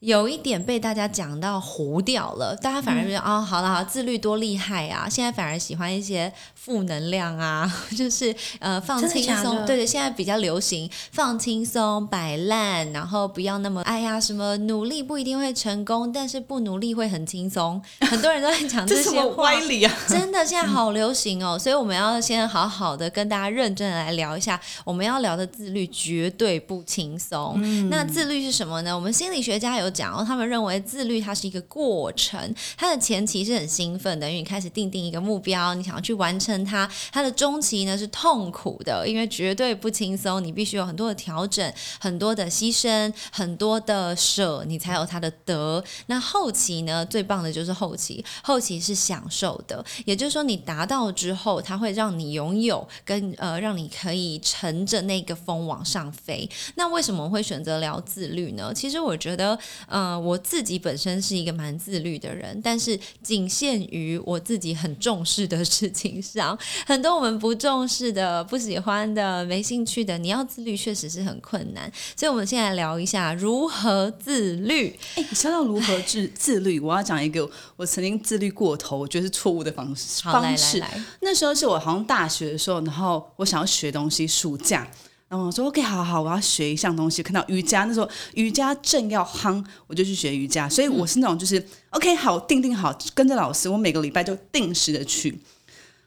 [0.00, 5.08] 有一点被大家讲到糊掉了，大家反而觉得、哦，好了，好，自律多厉害啊！
[5.08, 6.30] 现在反而喜欢一些
[6.66, 17.80] 负能量啊， 就是呃放轻松，对对，现在比较流行放轻松、摆烂，然后不要那么哎呀，什么努力不一定会成功，但是不努力会很轻松。
[18.00, 19.94] 很多人都在讲 这些话歪，理啊？
[20.08, 27.54] 真的现在好流行哦，所以我们要先好好的跟大家认真的来聊一下，我们要聊的自律绝对不轻松。
[27.62, 28.92] 嗯那自律是什么呢？
[28.92, 45.82] 我们心理学家有讲哦，他们认为自律它是一个过程，它的前期是很兴奋的，因为你开始定定一个目标，你想要去完成它；它的中期呢是痛苦的，因为绝对不轻松，你必须有很多的调整、很多的牺牲、很多的舍，你才有它的得。
[46.06, 56.48] 那后期呢，最棒的就是后期，后期是享受的，也就是说你达到之后，它会让你拥有跟呃，让你可以乘着那个风往上飞。
[56.74, 58.72] 那为什么会选择聊自律呢？
[58.74, 66.45] 其实我觉得，呃，我自己本身是一个蛮自律的人，但是仅限于我自己很重视的事情上，
[66.86, 71.90] 很多我们不重视的、不喜欢的、没兴趣的，你要自律确实是很困难。
[72.14, 74.98] 所以，我们现在聊一下如何自律。
[75.14, 80.78] 哎，你说到如何自自律， 我要讲一个我曾经自律过头，我觉得是错误的方式方式。
[80.78, 84.86] 来，那时候是我好像大学的时候，然后我想要学东西，暑假，
[85.28, 87.22] 然后我说 OK，好好，我要学一项东西。
[87.22, 90.68] 看到瑜伽，那时候瑜伽正要夯，我就去学瑜伽。
[90.68, 95.38] 所以我是那种就是 OK，好，定定好，跟着老师，我每个礼拜就定时的去。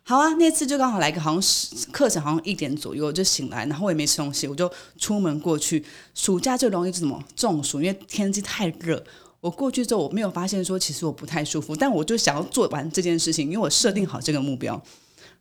[0.03, 5.85] 好啊，那次就刚好来个好像是课程，好像一点左右就醒来，然后我也没吃东西，我就出门过去。
[6.15, 9.03] 暑假最容易是什么中暑，因为天气太热。
[9.39, 14.81] 我过去之后，我没有发现说其实我不太舒服，但我就想要做完这件事情，因为我设定好这个目标。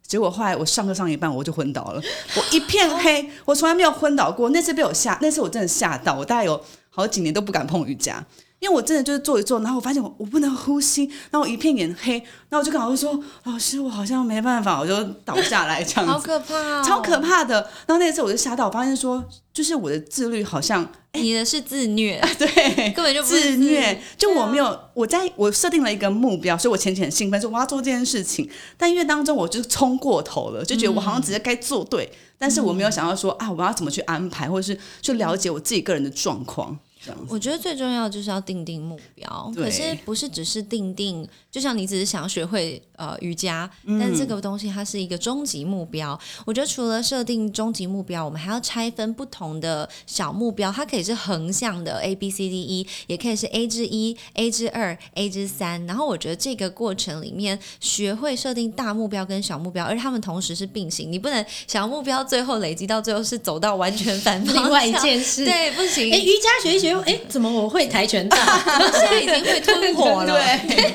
[0.06, 2.02] 结果后来我上课上一半我就昏倒了，
[2.36, 4.50] 我一片黑，我从来没有昏倒过。
[4.50, 8.24] 那次被我吓，那次我真的吓到，我大概有好几年都不敢碰瑜伽，
[8.60, 12.14] 因为我真的就是做一做，然后我发现我我不能呼吸，然后我一片眼黑，
[12.48, 28.50] 然后我就跟老师说：“老师，我好像没办法，我就倒下来这样好，可怕、哦，超可怕的。”然后那次我就吓到，我发现说，就是我的自律好像你的是自虐， 对根本就自虐，就我没有，我在我设定了一个目标，所以我前期很兴奋，说我要做这件事情。
[28.76, 36.76] 但因为当中我就冲过头了，就觉得我好像只是该做对，但是我没有想到说啊，我要怎么去安排，或者是去了解我自己个人的状况。
[37.04, 37.26] 这样子。
[37.28, 46.18] 我觉得最重要就是要定定目标，可是不是只是定定，就像你只是想学会呃瑜伽，但这个东西它是一个终极目标。
[46.44, 55.84] 我觉得除了设定终极目标，我们还要拆分不同的小目标，它可以是横向的 A B C D E，也可以是 A 之一、A 之二、A 之三。
[55.86, 66.12] 然后我觉得这个过程里面，学会设定大目标跟小目标，而他们同时是并行，你不能小目标最后累积到最后是走到完全反方向，另外一件事，对，不行。
[66.12, 68.36] 哎，瑜伽学一学，哎，怎么我会跆拳道？
[68.92, 70.94] 现在已经会吞火了，对，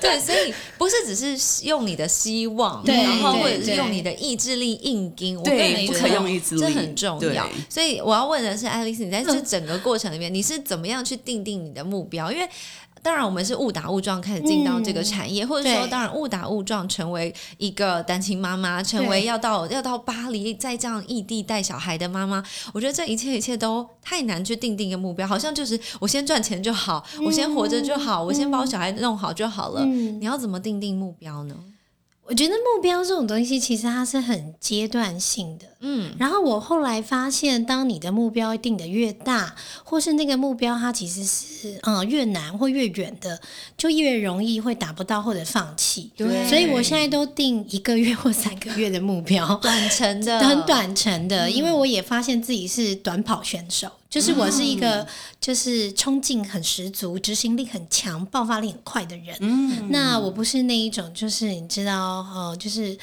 [0.00, 7.48] 对，所以不是只是用你的希望，对然后或者是用你的意志力硬盯，我对个人觉不可用意志力这很重要。
[7.68, 12.30] 所以我要问的是，爱丽丝，你在这整个过程里面，你是怎么样去定定你的目标？
[12.32, 12.48] 因为
[13.02, 22.42] 当然，我们是误打误撞开始进到这个产业，或者说，当然误打误撞成为一个单亲妈妈，成为要到要到巴黎再这样异地带小孩的妈妈。
[22.74, 29.82] 我觉得这一切一切都太难去定定一个目标，好像就是我先赚钱就好，我先活着就好，我先把我小孩弄好就好了。
[29.84, 31.54] 嗯你要怎么定定目标呢？
[32.28, 35.66] 我觉得目标这种东西，其实它是很阶段性的。
[35.78, 39.54] 嗯，然后我后来发现，当你的目标定的越大，
[39.84, 43.40] 或是那个目标它其实是嗯越难或越远的，
[43.78, 46.10] 就越容易会达不到或者放弃。
[46.16, 50.60] 对所以我现在都定一个月或三个月的目标，短程的， 很。
[50.66, 55.06] 短程的，因为我也发现自己是短跑选手，就是我是一个
[55.38, 59.36] 就是冲劲很十足、执行力很强、爆发力很快的人。
[59.40, 62.96] 嗯，那我不是那一种，就是你知道，呃，就是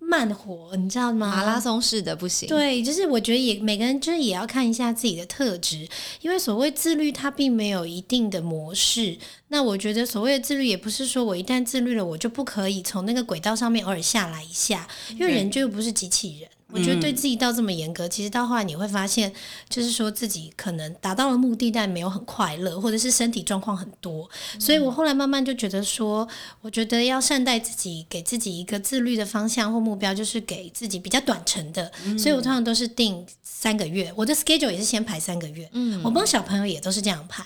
[0.00, 1.28] 慢活，你知道吗？
[1.28, 5.88] 马拉松式的不行，对，就是我觉得也每个人就是也要看一下自己的特质，
[6.20, 9.16] 因为所谓自律，它并没有一定的模式。
[9.46, 16.50] 那我觉得所谓的自律，也不是说我一旦自律了，我就不可以从那个轨道上面偶尔下来一下，因为人就又不是机器人。
[16.72, 19.32] 我觉得对自己到这么严格，其实到后来你会发现，
[19.68, 24.28] 就是说自己可能达到了目的，但没有很快乐，或者是身体状况很多。
[24.58, 26.26] 所以我后来慢慢就觉得说，
[26.60, 31.90] 我觉得要善待自己，给自己一个自律的方向或目标，就是给自己比较短程的。
[32.18, 35.68] 所以我通常都是定三个月，我的 schedule 也是先排三个月。
[35.72, 37.44] 嗯，我帮小朋友也都是这样排。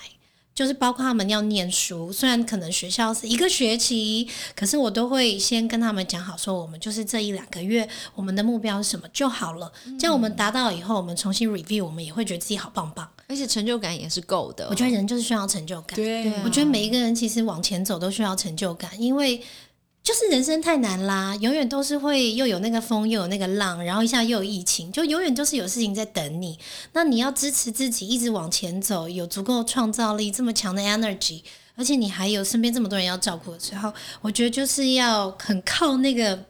[0.60, 9.72] 就是包括他们要念书，虽然可能学校是一个学期，可是我都会先跟他们讲好，说我们就是这一两个月，我们的目标是什么就好了。
[9.98, 13.08] 这样我们达到以后，我们重新 review，我们也会觉得自己好棒棒。
[13.26, 14.68] 而且成就感也是够的。
[14.68, 15.96] 我觉得人就是需要成就感。
[15.96, 19.40] 对啊我觉得每一个人其实往前走都需要成就感，因为
[20.02, 26.58] 就是人生太难啦，永远都是会又有那个风，又有那个浪，然后一下又有疫情，就永远都是有事情在等你。
[26.92, 31.42] 那你要支持自己一直往前走，有足够创造力，这么强的 energy，
[31.76, 36.49] 而且你还有身边这么多人要照顾的时候，我觉得就是要很靠那个。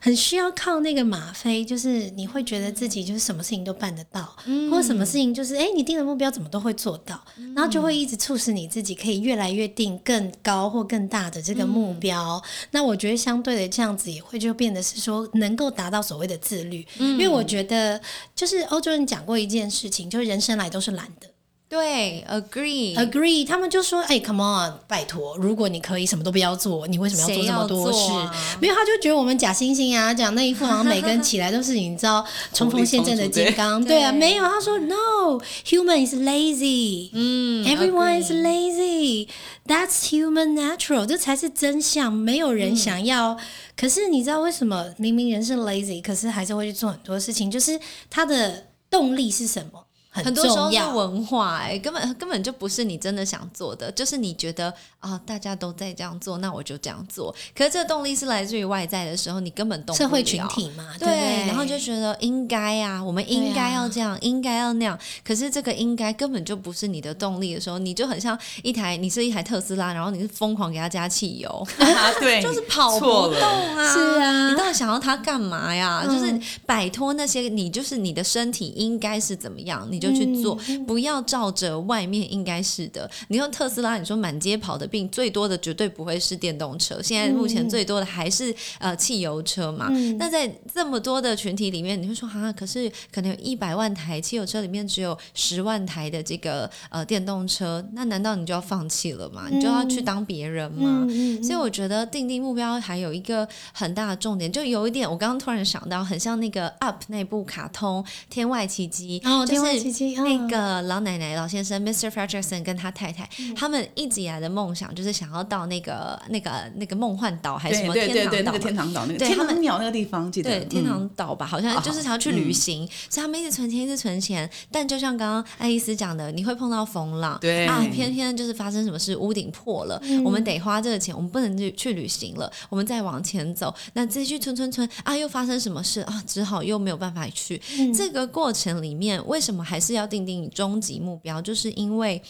[0.00, 4.36] 很需要靠那个吗啡，就是你会觉得自己就是什么事情都办得到，
[4.70, 7.22] 或者什么事情就是哎，你定的目标怎么都会做到，
[7.54, 12.42] 然后就会一直促使你自己可以越来越定更高或更大的这个目标。
[12.70, 18.00] 那我觉得相对的这样子也会就变得是说能够达到所谓的自律，因为我觉得
[18.34, 21.31] 就是欧洲人讲过一件事情，就是人生来都是懒的。
[21.72, 28.30] 对，agree，Agree，他们就说：“哎、c o m e on，拜托，如果你可以什么都不要做，你为什么要做谁这么多事？”啊
[28.60, 39.28] 没有，他就觉得我们假惺惺啊，讲那一副好像每个人起来都是你知道冲锋陷阵的金刚，对啊，没有，他说 No，human is lazy，嗯 Everyone is lazy.
[39.66, 41.06] That's human natural.
[41.06, 42.12] 这才是真相。
[42.12, 43.38] 没有人想要，
[43.74, 47.50] 可是你知道为什么明明人是 lazy，可是还是会去做很多事情？
[47.50, 47.80] 就是
[48.10, 49.86] 他的动力是什么？
[50.12, 50.92] 很很多时候是。
[50.92, 57.34] 文化、哎，根本根本就不是你真的想做的，就是你觉得啊、大家都在这样做，那我就这样做。
[57.56, 61.46] 可是这个动力是来自于外在的时候，你根本动不社会群体嘛，对，对？
[61.46, 64.98] 然后就觉得应该啊，我们应该要这样，应该要那样。
[65.24, 71.48] 可是这个应该根本就不是你的动力的时候，你就很像一台，你是一台特斯拉，然后你是疯狂给它加汽油，
[71.78, 73.40] 啊对， 就是跑不动
[73.76, 73.94] 啊。
[73.94, 76.04] 是啊你到底想要它干嘛呀？
[76.06, 83.08] 嗯就是摆脱那些，你就是你的身体应该是怎么样，你就去做，嗯不要照着外面应该是的。
[83.28, 89.88] 你用特斯拉，你说满街跑的病，最多的绝对不会是电动车，现在目前最多的还是呃汽油车嘛。
[89.90, 99.48] 嗯那在这么多的群体里面，你会说啊，可是可能有一百万台汽油车里面只有十万台的这个呃电动车，那难道你就要放弃了吗？
[99.50, 101.06] 你就要去当别人吗？
[101.42, 109.80] 所以我觉得定定目标还有一个很大的重点，就有一点，我刚刚突然想到，很像那个 Up 那部卡通《天外奇迹》，哦就是
[110.24, 110.48] 那嗯。
[110.48, 112.08] 个老奶奶、老先生 Mr.
[112.10, 113.54] Fredrickson 跟他太太，嗯。
[113.54, 120.50] 他们一直以来的梦想就是想要到那个、那个、那个梦幻岛还是什对么对对对，那天堂岛嘛个天堂岛，那个天堂鸟那个地方，记得。
[120.50, 124.48] 对，天嗯堂岛吧，好像啊就是想要去旅行，所以他们一直存钱，一直存钱。
[124.70, 127.66] 但就像刚刚爱丽丝讲的，你会碰到风浪，对。
[127.66, 137.60] 啊，偏偏就是发生什么事，屋顶破了，我们得花这个钱，我们不能去去旅行了，我们再往前走，那继续存存存啊，又发生什么事啊，只好又没有办法去。
[137.94, 141.42] 这个过程里面，为什么还是要定定终极目标？
[141.42, 142.22] 就是因为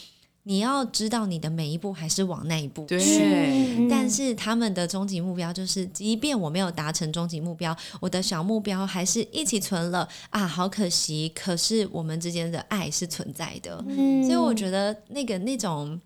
[0.45, 2.97] 你要知道你的每一步还是往那一步去。
[2.97, 11.31] 对，但是他们的终极目标就是，即便我没有达成终极目标，我的小目标还是一起存了啊，好可惜。
[11.33, 15.97] 可是我们之间的爱是存在的，嗯所以我觉得那个那种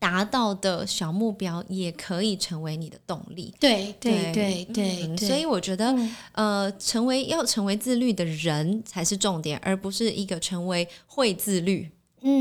[0.00, 3.54] 达到的小目标也可以成为你的动力。
[3.60, 5.94] 对对对对所以我觉得，
[6.32, 11.90] 呃，成为要成为自律的人才是重点，而不是一个成为会自律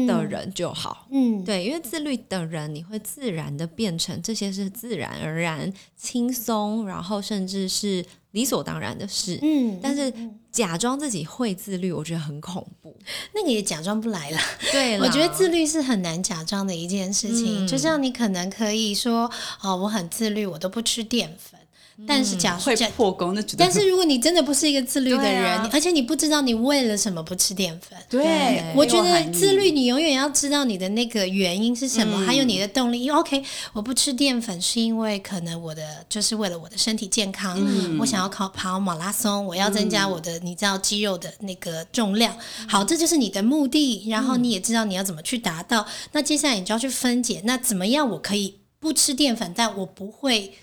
[0.07, 1.05] 的人就好。
[1.11, 9.39] 嗯，对，因为自律的人，你会自然的变成这些是自然而然、轻松，然后甚至是理所当然的事。
[9.41, 10.13] 嗯，但是
[10.51, 12.95] 假装自己会自律，我觉得很恐怖。
[13.33, 14.39] 那个也假装不来了。
[14.71, 19.29] 对啦， 我觉得自律是很难假装的一件事情，嗯就像你可能可以说，
[19.61, 21.58] 哦，我很自律，我都不吃淀粉，
[22.07, 22.87] 但是假会假。
[22.95, 33.03] 破功，那但是 如果你真的不是一个自律的人，啊而且你不知道你为了什么不吃淀粉，对，我觉得自律，你永远要知道你的那个原因是什么，嗯还有你的动力。
[33.03, 33.43] 因为 OK，
[33.73, 42.35] 我不吃淀粉是因为可能我的就是为了我的身体健康，嗯我想要考跑马拉松，我要增加我的、你知道肌肉的那个重量。
[42.67, 45.85] 好，这就是你的目的，然后你也知道你要怎么去达到。
[46.11, 50.53] 那接下来你就要去分解，那怎么样我可以不吃淀粉，但我不会。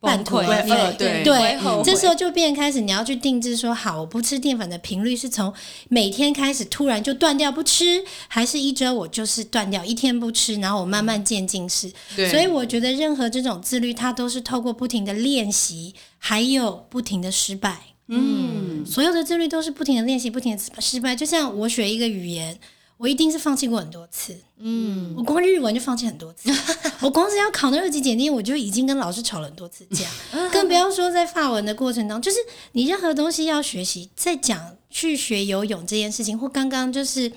[0.00, 5.52] 半途崩溃而废，呃对不会后悔这时候就变开始你要去定制说，好，我不吃淀粉的频率是从
[5.88, 11.90] 每天开始突然就断掉不吃，还是一周我就是断掉一天不吃，然后我慢慢渐进式。
[12.14, 17.78] 对所以我觉得任何这种自律，它都是透过不停的练习，还有不停的失败。
[18.06, 21.14] 嗯，所有的自律都是不停的练习，不停的失败。
[21.14, 22.58] 就像我学一个语言，
[22.98, 24.36] 我一定是放弃过很多次。
[24.58, 26.50] 嗯，我光日文就放弃很多次，
[27.00, 30.04] 我光是要考那二级检定，我就已经跟老师吵了很多次架，
[30.52, 37.30] 更不要说在发文的过程当中，就是你任何东西要学习，在讲去学游泳这件事情，或刚刚就是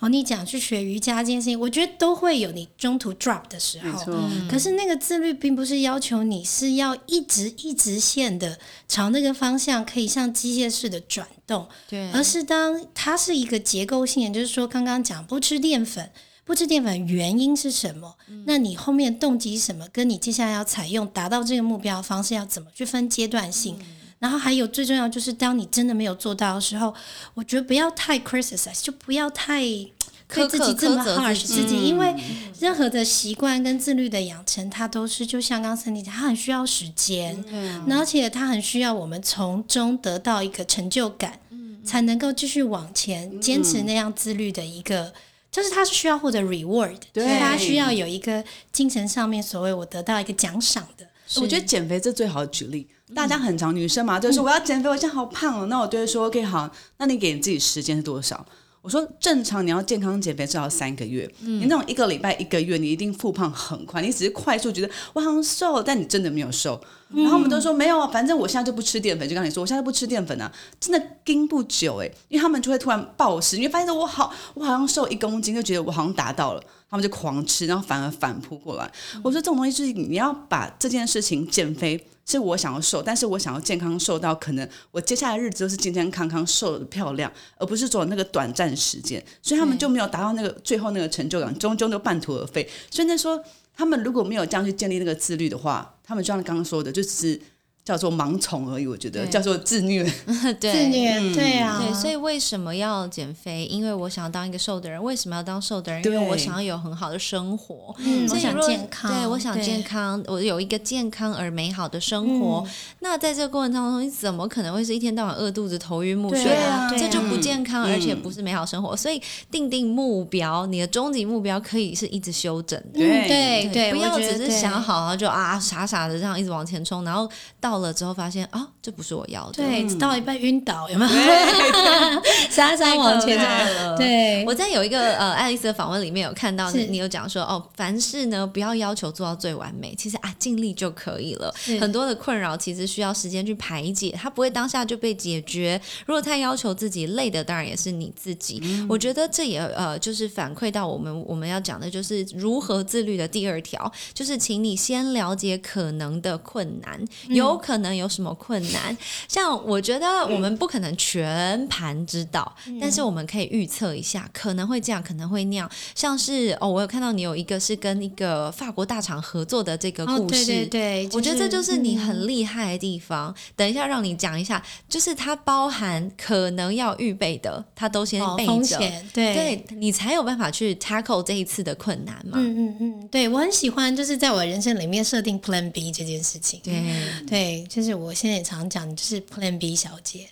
[0.00, 3.88] 哦，你讲去学瑜伽这件事情，我觉得都会有你中途 drop 的时候。
[3.90, 4.14] 没错，
[4.48, 16.10] 可是那个自律并不是要求你是要一直一直线的朝那个方向，可以像机械式的转动，对，而是当它是一个结构性的，就是说刚刚讲不吃淀粉，
[16.44, 18.14] 不吃淀粉原因是什么？
[18.46, 19.86] 那你后面动机什么？
[19.92, 23.78] 跟你接下来要采用达到这个目标的方式要怎么去分阶段性？
[24.18, 26.94] 然后还有最重要就是，当你真的没有做到的时候，
[27.34, 32.14] 我觉得不要太 criticize，就不要太对自己这么 harsh 自己，因为
[32.60, 37.44] 任何的习惯跟自律的养成，它都是就像刚刚森迪讲，它很需要时间，
[37.86, 41.40] 那而且它很需要我们从中得到一个成就感，
[41.84, 45.12] 才能够继续往前坚持那样自律的一个。
[45.50, 51.06] 就是它是需要获得 reward，对所以它需要有一个精神上面所谓我得到一个奖赏的。
[51.36, 52.86] 我觉得减肥这最好的举例。
[53.14, 55.66] 大家很常女生嘛，就是我要减肥，我现在好胖哦。
[55.66, 58.44] 那我就会说，OK，好，那你给你自己时间是多少？
[58.80, 64.00] 我说正常你要健康减肥至少三个月，你那种一个礼拜、一个月，你一定复胖很快。
[64.00, 66.80] 你只是快速觉得我好像瘦了，但你真的没有瘦。
[67.14, 69.28] 然后我们都说没有啊，反正我现在就不吃淀粉。
[69.28, 78.90] 就跟你说，我现在不吃淀粉啊，真的盯不久哎，因为他们就会突然暴食，你会发现我好，我好像瘦一公斤，就觉得我好像达到了，他们就狂吃，然后反而反扑过来。
[79.22, 82.04] 我说这种东西就是你要把这件事情减肥。
[82.30, 92.68] 是我想要瘦，但是我想要健康瘦到可能我接下来日子都是健健康康、瘦的漂亮，而不是走那个短暂时间，所以他们就没有达到那个最后那个成就感，终究都半途而废。
[92.90, 93.42] 所以那说
[93.78, 97.40] 他们如果没有这样去建立那个自律的话，他们就像刚刚说的，就只是
[97.88, 98.86] 叫做盲从而已。
[98.86, 100.04] 我觉得叫做自虐。
[100.60, 103.64] 对自虐，对啊，对，所以为什么要减肥？
[103.64, 105.02] 因为我想要当一个瘦的人。
[105.02, 106.04] 为什么要当瘦的人？
[106.04, 107.94] 因为我想要有很好的生活。
[108.00, 112.62] 嗯，我想健康，对我想健康，我有一个健康而美好的生活。
[112.66, 112.70] 嗯
[113.00, 118.94] 那在这个过程当中，你怎么可能会是一天到晚饿肚子、头晕目对眩啊对啊这就不健康，嗯而且不是美好生活。
[118.94, 127.30] 所以定定目标，你的终极目标可以是一直修整对对对，不要只是想好，然后就啊傻傻的这样一直往前冲，然后
[127.60, 129.62] 到到了之后发现啊，这不是我要的。
[129.62, 131.10] 对，到一半晕倒，有没有？
[132.50, 133.96] 沙沙往前了。
[133.96, 141.54] 对，我在有一个呃爱丽丝的访问里面有看到是你有讲说哦，凡事呢不要要求做到最完美，其实啊尽力就可以了。
[141.80, 145.80] 很多的困扰其实需要时间去排解，它不会当下就被解决。
[146.04, 148.60] 如果太要求自己，累的当然也是你自己。
[148.88, 158.96] 我觉得这也呃就是反馈到我们我们要讲的就是如何自律的第二条，就是请你先了解可能的困难，有可能有什么困难。
[159.28, 165.70] 像我觉得我们不可能全盘知道，但是我们可以预测一下，可能会这样，可能会那样。
[165.94, 173.34] 像是哦，我有看到你有一个是跟一个法国大厂合作的这个哦，故事，对对对，我觉得这就是你嗯很厉害的地方。
[173.54, 178.78] 等一下让你讲一下，就是它包含可能要预备的，它都先哦备着，
[179.12, 182.38] 对对你才有办法去 tackle 这一次的困难嘛。
[182.38, 186.60] 嗯嗯嗯，对我很喜欢，就是在我人生里面设定 Plan B 这件事情。
[186.62, 186.82] 对，
[187.26, 190.28] 对，就是我现在也常讲，就是 Plan B 小姐，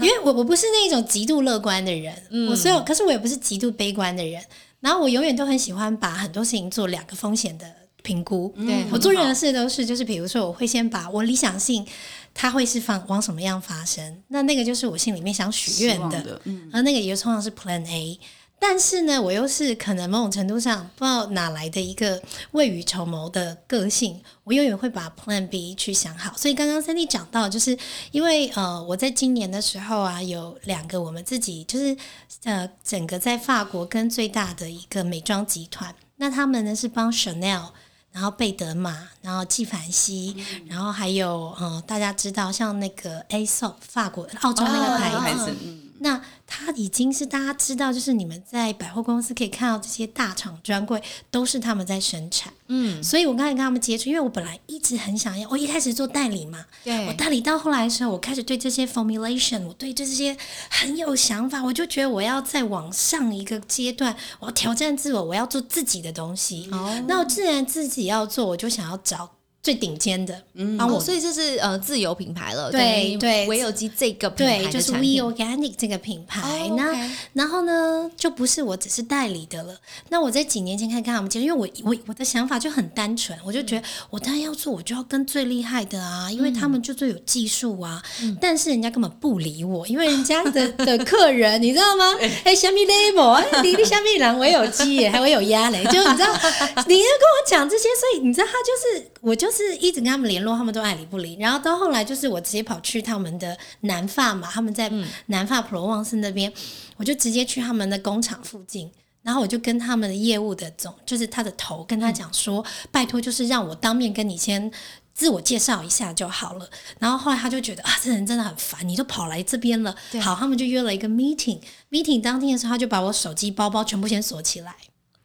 [0.00, 2.14] 因为我我不是那种极度乐观的人，
[2.50, 4.42] 我所有，可是我也不是极度悲观的人，
[4.80, 7.66] 然后我永远都很喜欢把很多事情做两个风险的
[8.02, 8.54] 评估。
[8.56, 11.86] 对我做任何事都是，就是比如说，我会先把我理想性，
[12.34, 18.18] 它会是放往什么样发生，那那个就是我心里面想许愿的，的，嗯，而那个也通常是 Plan A。
[18.60, 26.36] 但是呢，我又是可能某种程度上不知道哪来的一个未雨绸缪的个性，我永远会把 Plan B 去想好。
[26.36, 27.76] 所以刚刚 Cindy 讲到，就是
[28.12, 31.96] 因为呃，我在今年的时候啊，有两个我们自己就是
[32.44, 37.70] 呃，整个在法国跟最大的一个美妆集团，那他们呢是帮 Chanel。
[38.12, 40.34] 然后贝德玛，然后纪梵希，
[40.68, 45.54] 然后还有呃，大家知道像那个 Aesop 法国、澳洲那个牌子，
[46.02, 52.52] 那它已经是大家知道，就是你们在百货公司可以看到这些大厂专柜都是他们在生产。
[52.68, 60.36] 嗯，所以我刚才跟他们接触，因为我本来一直很想要，我一开始做代理嘛，对我代理到后来的时候，我开始对这些 formulation，我对这些
[60.70, 66.68] 很有想法，我就觉得我要再往上一个阶段，我要挑战自我，我要做自己的东西。
[66.72, 69.30] 哦那我既然自己要做，我就想要找
[69.62, 70.42] 最顶尖的，
[70.78, 73.46] 帮我哦，所以这是呃自有品牌了，对对。
[73.46, 76.40] 唯有机这个品牌对，就是产 We 品 Organic 这个品牌。
[76.40, 79.74] 哦那 OK 然后呢，就不是我只是代理的了。
[80.08, 88.02] 那我在几年前开始跟他们接触，因为我我我的想法就很单纯，我就觉得我当然要做，我就要跟最厉害的啊，因为他们就最有技术啊。
[88.40, 92.04] 但是人家根本不理我，因为人家 的的客人你知道吗？
[92.44, 96.32] 哎，虾米 label，哎，你的虾米人我有鸡耶，还会有鸭嘞，就你知道，
[96.88, 101.36] 你要跟我讲这些，所以你知道他就是我就是一直跟他们联络，他们都爱理不理。
[101.40, 104.90] 然后到后来就是我直接跑去他们的南发嘛，他们在
[105.26, 106.52] 南发普罗旺斯那边，
[106.96, 108.90] 我就直接去他们的工厂附近。
[109.22, 114.72] 然后我就跟他们的业务的总，就是他的头，跟他讲说，拜托，就是让我当面跟你先
[115.12, 116.66] 自我介绍一下就好了。
[116.98, 119.94] 然后后来他就觉得啊，这人真的很烦，你都跑来这边了。
[120.22, 121.60] 好，他们就约了一个 meeting。
[121.90, 124.74] meeting 当天的时候，他就把我手机、包包全部先锁起来，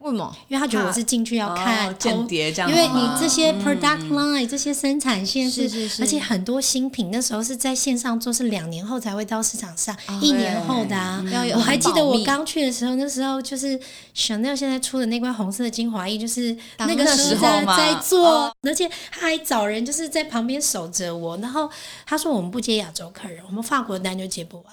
[0.05, 0.35] 为什么？
[0.47, 6.03] 因为他觉得我是进去要看、哦间谍这样因为你这些 product line、这些生产线是，是是是。
[6.03, 11.23] 而且很多新品那时候是在线上做，是两年后才会到市场上，一年后的啊。
[11.31, 13.79] 要有我还记得我刚去的时候，那时候就是
[14.15, 18.55] Chanel 现在出的那罐红色的精华液，就是那个时时候在候在做，哦。
[18.61, 21.67] 而且他还找人就是在旁边守着我，然后
[22.05, 24.65] 他说我们不接亚洲客人，我们法国单就接不完。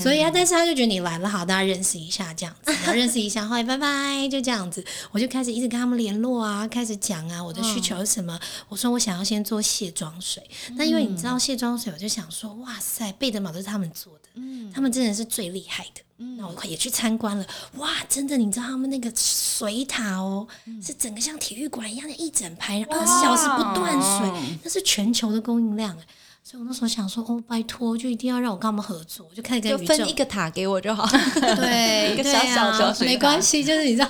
[0.00, 8.38] 所以啊，但是他就觉得你来了，好，大家认识一下这样子， 然后认识一下，后来拜拜，就这样子，我就开始一直跟他们联络啊，开始讲啊，我的需求是什么？
[8.68, 14.40] 我说我想要先做卸妆水，那因为你知道卸妆水，我就想说，哇塞，贝德玛都是他们做的，
[14.72, 16.02] 他们真的是最厉害的。
[16.36, 17.46] 那我也去参观了，
[17.78, 20.46] 哇，真的，你知道他们那个水塔哦，
[20.80, 26.02] 是整个像体育馆一样的一整排，二十四小时不断水，那是全球的供应量哎。
[26.50, 31.06] 所以我那时候想说，哦，拜托，就一定要让我跟他们合作，我就开始跟就分一个塔给我就好。
[31.56, 34.08] 对，一个小小小水啊没关系，就是你知道，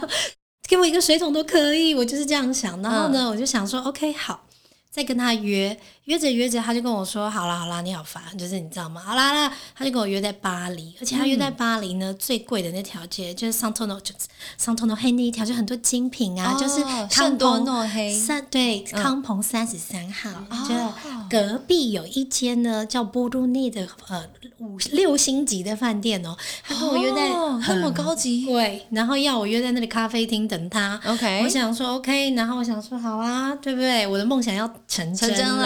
[0.68, 2.80] 给我一个水桶都可以，我就是这样想。
[2.80, 4.46] 然后呢，我就想说，OK，好，
[4.88, 5.76] 再跟他约，
[6.08, 8.98] 约着约着，他就跟我说，好啦好啦，你好烦，就是你知道吗？
[8.98, 14.26] 好啦好啦，他就跟我约在巴黎，而且他约在巴黎呢，最贵的那条街就是 Santono，就是
[14.58, 18.18] Santono 黑那一条，就很多精品啊，就是康圣多诺黑。
[18.18, 20.30] 三对康鹏三十三号，
[20.66, 20.74] 就
[21.28, 24.24] 隔壁有一间呢叫波多内的呃
[24.60, 28.46] 五六星级的饭店哦，他跟我约在哦那么高级。
[28.46, 30.98] 对，然后要我约在那里咖啡厅等他。
[31.04, 34.06] OK 我想说 OK，然后我想说好啊，对不对？
[34.06, 35.58] 我的梦想要成真成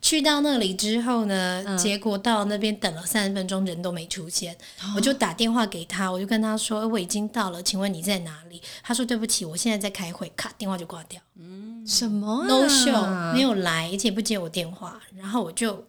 [0.00, 4.56] 去到那里之后呢，结果到那边等了三十分钟，人都没出现。
[4.96, 11.20] 我就打电话给他，我就跟他说：“我已经到了，请问你在哪里？”他说：“对不起，我现在在开会。”卡，电话就挂掉。
[11.38, 15.84] 嗯什么、啊、no show 没有来，而且不接我电话，然后我就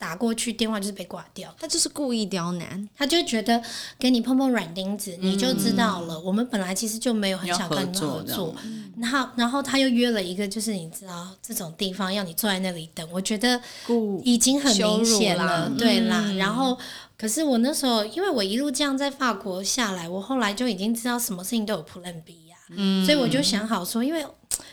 [0.00, 1.54] 打过去，电话就是被挂掉。
[1.60, 2.88] 他就是故意刁难。
[2.96, 3.62] 他就觉得
[3.98, 6.18] 给你碰碰软钉子，你就知道了。
[6.18, 8.54] 我们本来其实就没有很想跟你合作作，
[8.96, 13.60] 然后然后他又约了一个，就是你知道这种地方要你坐在那里等，我觉得
[14.24, 16.32] 已经很明显了，对啦。
[16.38, 16.78] 然后
[17.18, 22.56] 可是我那时候，因为我一路这样在法国下来，我后来就已经知道什么事情都有 Plan B 呀、
[23.04, 24.24] 所以我就想好说，因为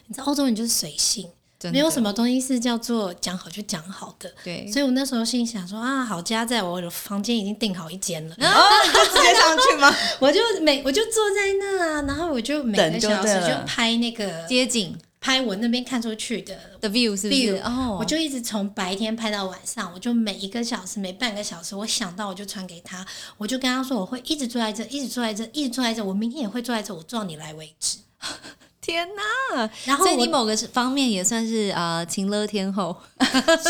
[0.06, 1.30] 你知道欧洲人就是随性。
[1.72, 9.93] 没有什么东西是叫做讲好就讲好的，对，所以我那时候心想说啊，好家在我的房间已经订好一间了， 哦，就直接上去吗？
[10.20, 14.97] 我就每我就坐在那啊，然后我就每个小时就拍那个街景。
[15.20, 23.05] 拍我那边看出去的的 view 是不是？view，哦，我就一直从白天拍到晚上，我就每一个小时每半个小时，我想到我就传给他，
[23.36, 27.97] 我就跟他说我会一直坐在这，一直坐在这，一直坐在这，我明天也会坐在这，我坐到你来为止。
[28.88, 29.70] 天哪！
[29.86, 32.96] 然后我所以你某个方面也算是呃情乐天后，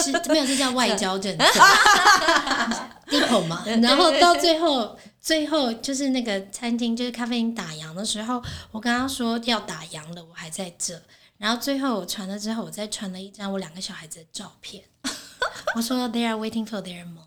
[0.03, 1.43] 是没有是叫外交政策
[3.09, 4.97] diplo 嘛，然后到最后。
[5.19, 8.41] 最后就是那个餐厅，就是咖啡厅打烊的时候，
[8.71, 11.01] 我跟他说要打烊了，我还在这。
[11.37, 14.85] 然后最后我传了之后，我再传了一张我两个小孩子的照片。
[15.75, 17.26] 我说 They are waiting for their mom。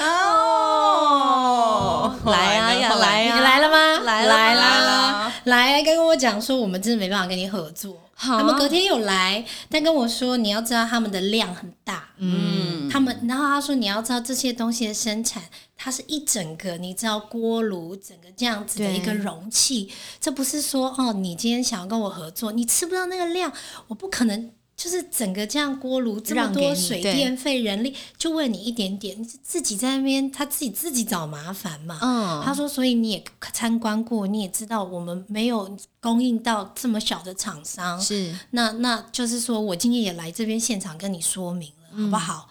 [0.00, 1.54] 哦，
[2.26, 3.76] 来啊呀后来呀啊你来了吗？
[4.04, 4.78] 来了来来啦
[5.26, 5.32] 了！
[5.44, 7.98] 来，跟我讲说我们真的没办法跟你合作。
[8.16, 15.42] 他们隔天有来，但跟我说你要知道他们的量很大，嗯，他们，然后他说你要知道这些东西的生产，
[15.76, 19.90] 它是一整个，你知道锅炉整个这样子的一个容器，
[20.20, 23.52] 这不是说哦，你今天想要跟我合作，你吃不到那个量，
[23.88, 24.52] 我不可能。
[24.82, 32.00] 就是整个这样锅炉这么多水电费、人力，就为你一点点，你自己在那边，他自己自己找麻烦嘛。
[32.02, 38.00] 嗯，他说：“所以你也参观过，你也知道我们没有供应到这么小的厂商。
[38.00, 42.48] 是那那就是说我今天也来这边现场跟你说明了，嗯好不好？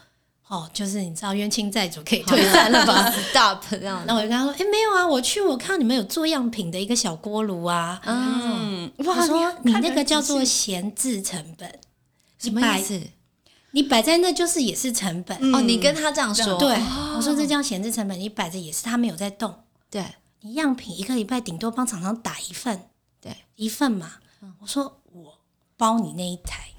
[0.48, 8.00] 哦，就是你知道冤亲债主可以退散了吧？？Stop 这样那我就跟他说：，哎，没有啊，我去我看到你们有做样品的一个小锅炉啊。
[8.06, 11.70] 嗯，嗯，哇我说你那个叫做闲置成本，
[12.42, 13.02] 什么意思？
[13.72, 15.56] 你摆在那就是也是成本。
[15.56, 19.64] 哦，你跟他这样说，对，哦我说这叫闲置成本，你摆着也是他没有在动。
[19.90, 20.06] 对。
[20.44, 22.90] 你样品一个礼拜顶多帮厂商打一份，
[23.22, 24.14] 对，一份嘛。
[24.60, 25.38] 我说我
[25.78, 26.70] 包你那一台，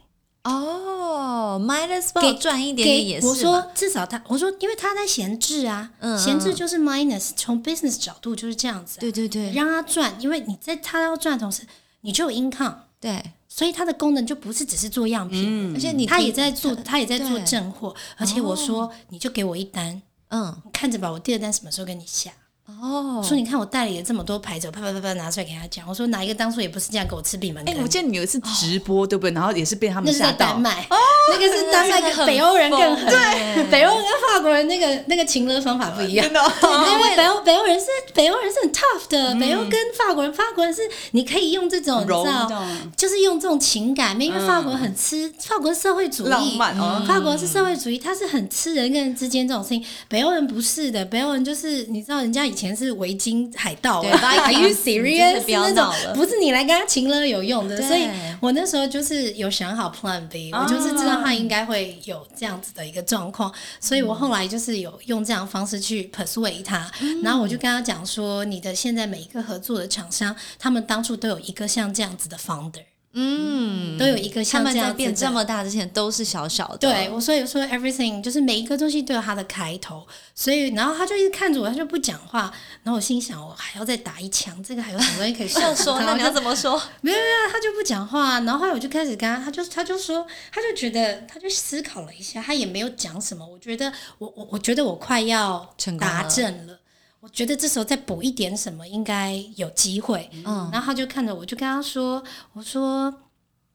[0.42, 6.18] 哦，might as well 给赚一点点也是我说至少他，我说因为他在闲置啊，嗯。
[6.18, 9.52] 闲置就是 minus，从 business 角度就是这样子、啊，对对对。
[9.52, 11.64] 让他赚，因为你在他要赚的同时，
[12.00, 20.56] 你就有 income，对，所以它的功能就不是只是做样品，而且你他也在做，他也在做正货，而且我说你就给我一单，嗯。
[20.72, 22.32] 看着吧，我第二单什么时候给你下。
[22.80, 25.84] 哦，说你看我代理了这么多牌子，我啪啪啪啪拿出来给他讲。
[25.88, 27.82] 我说哪一个当初也不是这样给我吃闭门哎，羹。
[27.82, 29.32] 我记得你有一次直播，对不对？
[29.32, 30.60] 然后也是被他们吓到丹。
[30.60, 30.86] 麦，
[31.30, 33.06] 那个是丹麦跟北欧人更狠。
[33.06, 36.24] 对北欧人跟法国人那个那个情勒方法不一样。
[36.24, 42.64] 真的哦，因为北欧北欧人是北欧人是很 tough 的，北欧跟法国人，法国人是你可以用这种你知道
[42.96, 49.84] 就是用这种情感，因为法国很吃，法国是社会主义，浪漫哦法国是社会主义，他是很吃人跟人之间这种事情。
[50.08, 55.40] 北欧人不是的，北欧人就是你知道，人家以前是维京海盗， Are you serious？
[55.42, 56.04] 不要那闹了。
[56.04, 58.06] 种不是你来跟他情了有用的，所以
[58.40, 66.90] 我那时候就是有想好 Plan B，我就是知道他应该会有这样子的一个状况，所以我后来就是有用这样的方式去 persuade 他，
[67.22, 72.84] 然后我就跟他讲说，你的现在每一个合作的厂商，他们当初都有一个像这样子的 founder。
[73.14, 80.04] 嗯，都有一个他像这样子们在变这么大之前都是小小的，对，我所以说 everything 就是每一个东西都有它的开头，
[80.34, 82.52] 所以然后他就一直看着我，他就不讲话，
[82.82, 86.32] 然后我心想我还要再打一枪，这个还有什么东西可以说说那你要？
[86.32, 86.80] 怎么说？
[87.02, 96.78] 没有没有，他就不讲话，然后后来我就开始跟他，他就他就说，他就觉得他就思考了一下，他也没有讲什么，我觉得我我我觉得我快要达成功了阵了。
[97.22, 100.28] 我觉得这时候再补一点什么，应该有机会。
[100.44, 102.20] 嗯然后他就看着我，就跟他说
[102.52, 103.14] ：“我说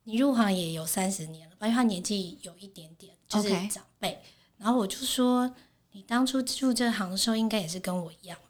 [0.04, 4.20] 你入行也有三十年了吧，因为他年纪有一点点，就是长辈。
[4.58, 5.50] 然后我就说，
[5.92, 8.47] 你当初入这行的时候，应该也是跟我一样吧？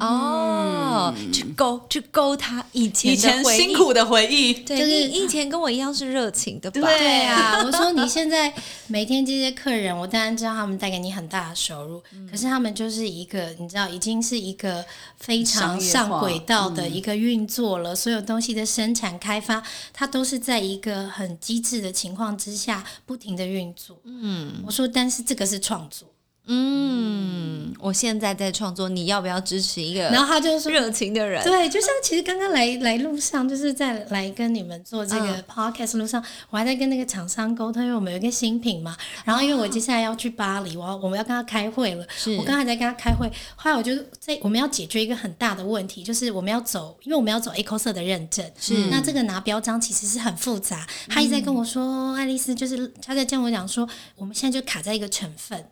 [0.00, 6.80] 哦，去勾去勾他以前以前辛，苦的回忆，对，就是你以前跟我一样是热情的吧？
[6.80, 8.52] 对对啊，我说你现在
[8.88, 14.84] 每天接些客人，我当然知道他们带给你很大的收入，可是他们就是一个你知道，已经是一个
[15.18, 19.62] 非常上轨道的一个运作了，所有东西的生产开发，
[19.92, 23.96] 它都是在一个很机智的情况之下不停的运作。
[24.02, 26.08] 嗯，我说，但是这个是创作。
[26.46, 30.76] 嗯，我现在在创作，你要不要支持一个然后他就说。
[30.76, 31.42] 热情的人？
[31.42, 38.94] 对，就像其实刚刚来来路上，就是在来跟你们做这个嗯 podcast 路上，我还在跟那个厂商沟通，因为我们有一个新品嘛。
[39.24, 42.06] 然后因为我接下来要去巴黎，我要我们要跟他开会了。
[42.14, 48.44] 是我刚才在跟他开会，后来我就在我们要解决一个很大的问题，就是我们要走，因为我们要走 Eco 色的认证。
[48.60, 50.86] 是那这个拿标章其实是很复杂。
[51.08, 55.64] 他一直在跟我说，爱丽丝就是他在跟我讲说，我们现在就卡在一个成分，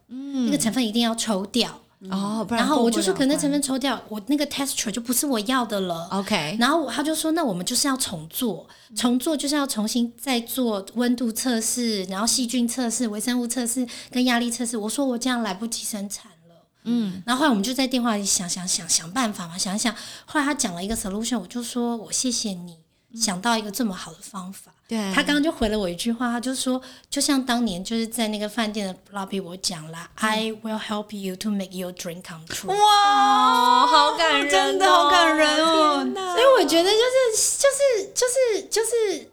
[0.46, 1.80] 那个成分一定要抽掉。
[2.10, 6.06] 哦，不然然后我就说，可能那成分分抽掉，我那个 texture 就不是我要的了。
[6.10, 14.76] OK，然后他就说，那我们就是要重做，重做就是要重新再做温度测试，然后细菌测试、微生物测试跟压力测试。
[14.76, 16.56] 我说我这样来不及生产了。
[16.82, 19.94] 嗯，然后后来我们就在电话里想想想想办法嘛，想一想。
[20.26, 22.76] 后来他讲了一个 solution，我就说我谢谢你
[23.14, 24.73] 想到一个这么好的方法。
[24.86, 24.98] 对。
[25.12, 32.68] 他刚刚就回了我一句话，他就说，就像当年就是在那个饭店的 lobby 我讲啦、i will help you to make your dream come true。
[32.68, 36.06] 哇，好感人哦，真的好感人哦。
[36.14, 39.30] 所以我觉得就是就是就是就是，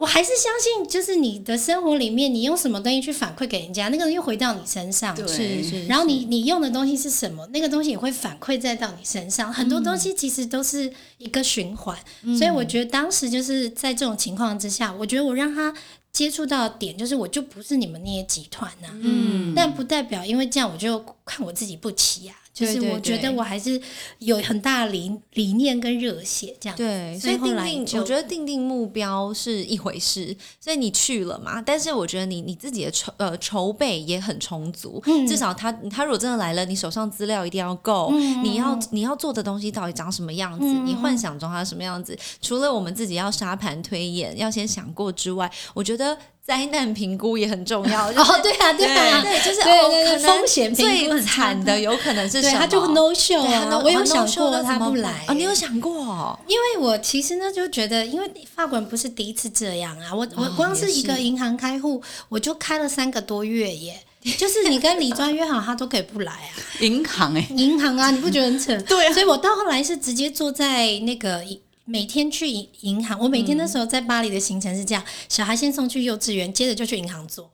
[0.00, 5.14] 我还是相信，就是你的生活里面，你用什么东西去反馈给人家，那个又回到你身上。
[5.14, 9.52] 对是是，然后你你用的东西是什么，那个东西也会反馈再到你身上。
[9.52, 11.94] 很多东西其实都是一个循环，
[12.38, 15.74] 所以我觉得当时就是在这种情况之下，我觉得我让他
[16.10, 22.34] 接触到的点就是，我就不是你们那些集团呐、嗯，但不代表因为这样我就看我自己不起呀、
[22.66, 23.80] 就是我觉得我还是
[24.18, 26.76] 有很大的理理念跟热血这样。
[26.76, 46.16] 对，所所以定定，我觉得定定目标是一回事，所以你去了嘛，但是我觉得你你自己的筹呃筹备也很充足，嗯至少他他如果真的来了，你手上资料一定要够，嗯你要你要做的东西到底长什么样子，你幻想中它什么样子，除了我们自己要沙盘推演，要先想过之外，我觉得
[46.50, 52.50] 灾难评估也很重要， 就是、哦，对啊，对啊，对，就是对哦，可能风险评估最很惨的有可能是什么？
[52.50, 56.36] 对，他就 no show 啊我有想过他不来哦，你有想过哦？
[56.48, 63.94] 因为我其实呢就觉得，因为法国人不是第一次这样啊，我我哦光是一个银行开户，我就开了三个多月耶。
[64.36, 66.50] 就是你跟李专约好，他都可以不来啊。
[66.80, 68.76] 银行哎、银行啊，你不觉得很扯？
[68.86, 73.18] 对啊所以我到后来是直接坐在那个银每天去银银行。
[73.18, 77.50] 我每天那时候在巴黎的行程是这样：小孩先送去幼稚园，接着就去银行做。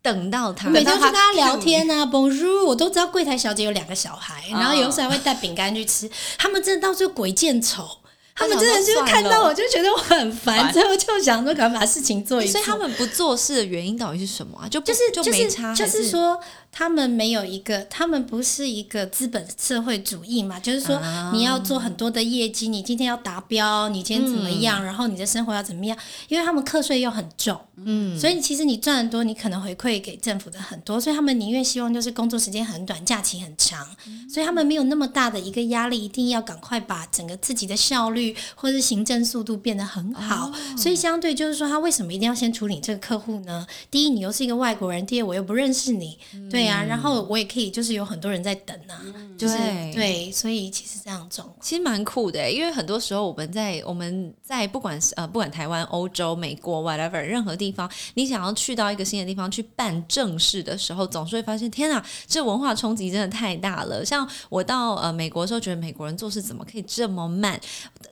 [0.00, 6.10] 等到他，每天去跟他聊天啊，Bonjour，我都知道柜台小姐有两个小孩，然后有时候还会带饼干去吃。
[6.36, 7.88] 他们真的到最后鬼见愁，
[8.34, 12.52] 他们真的就是看到我就觉得我很烦，烦最后就想说赶快把事情做一做。
[12.52, 14.68] 所以他们不做事的原因到底是什么啊？
[14.68, 16.36] 就就是就就是没差，就是说
[16.72, 21.30] 他们没有一个，他们不是一个资本社会主义嘛，就是说啊。
[21.34, 25.96] 你要做很多的业绩，你今天要达标，你今天怎么样，然后你的生活要怎么样，
[26.28, 33.86] 因为他们课税又很重，嗯，所以其实你赚的多，你可能回馈给政府的很多，所以他们宁愿希望就是工作时间很短，假期很长，
[34.32, 40.50] 所以他们没有那么大的一个压力，一定要赶快把整个自己的效率或者是行政速度变得很好。
[40.76, 43.66] 所以相对就是说，他为什么一定要先处理这个客户呢？
[43.90, 46.18] 第一，你又是一个外国人；第二，我又不认识你，
[46.50, 49.00] 对啊，然后我也可以就是有很多人在等啊，
[49.38, 51.58] 就是对对，所以其实这样状况。
[51.60, 64.04] 其实蛮酷的，因为很多时候我们在我们在不管是呃不管台湾、欧洲、美国 whatever 任何地方，你想要去到一个新的地方去办正事的时候，总是会发现天啊，这文化冲击真的太大了。
[64.04, 67.60] 像我到呃美国的时候，觉得美国人做事怎么可以这么慢？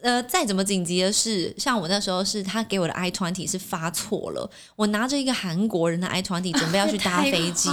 [0.03, 7.69] 呃，再怎么紧急的事，像我那时候是他给我的 i twenty 是发错了，我拿着一个韩国人的 i twenty 准备要去搭飞机。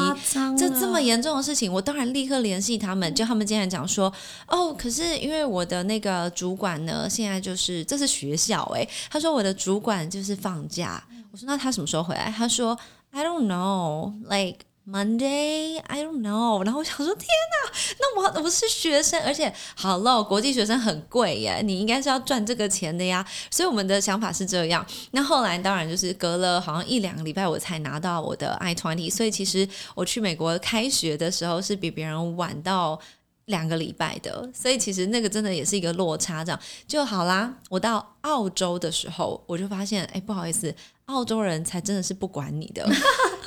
[0.58, 4.12] 这这么严重的事情，我当然立刻联系他们，就他们竟然讲说，
[4.48, 12.34] 哦，可是因为我的那个主管呢，现在就是这是学校诶、他说我的主管就是放假，我说那他什么时候回来？
[12.36, 12.78] 他说
[13.12, 14.60] I don't know, like
[14.90, 16.64] Monday, I don't know。
[16.64, 23.26] 然后我想说，天哪，那我我是学生，而且好了，国际学生很贵耶，你应该是要赚这个钱的呀。
[23.52, 24.86] 所以我们的想法是这样。
[25.12, 29.12] 那后来当然就是隔了好像一两个礼拜，我才拿到我的 i twenty。
[29.12, 33.00] 所以其实我去美国开学的时候是比别人晚到。
[33.48, 37.50] 两个礼拜的，所以其实那个真的也是一个落差，这样就好啦。
[37.70, 40.76] 我到澳洲的时候，我就发现，哎，不好意思，
[41.06, 42.86] 澳洲人才真的是不管你的。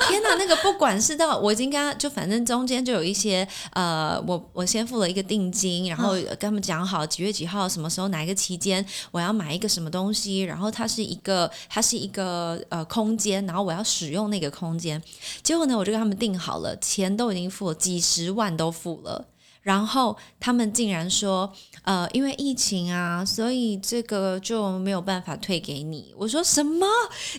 [0.09, 15.01] 天哪，那个不管是到我已经跟他就反正中间就有一些呃，我我先付了一个定金，然后跟他们讲好几月几号什么时候哪一个期间我要买一个什么东西，然后它是一个它是一个呃空间，然后我要使用那个空间。
[15.42, 19.26] 结果呢，我就跟他们定好了，钱都已经付了，几十万都付了。
[19.62, 21.52] 然后他们竟然说，
[21.82, 26.14] 呃，因为疫情啊，所以这个就没有办法退给你。
[26.16, 26.86] 我说什么？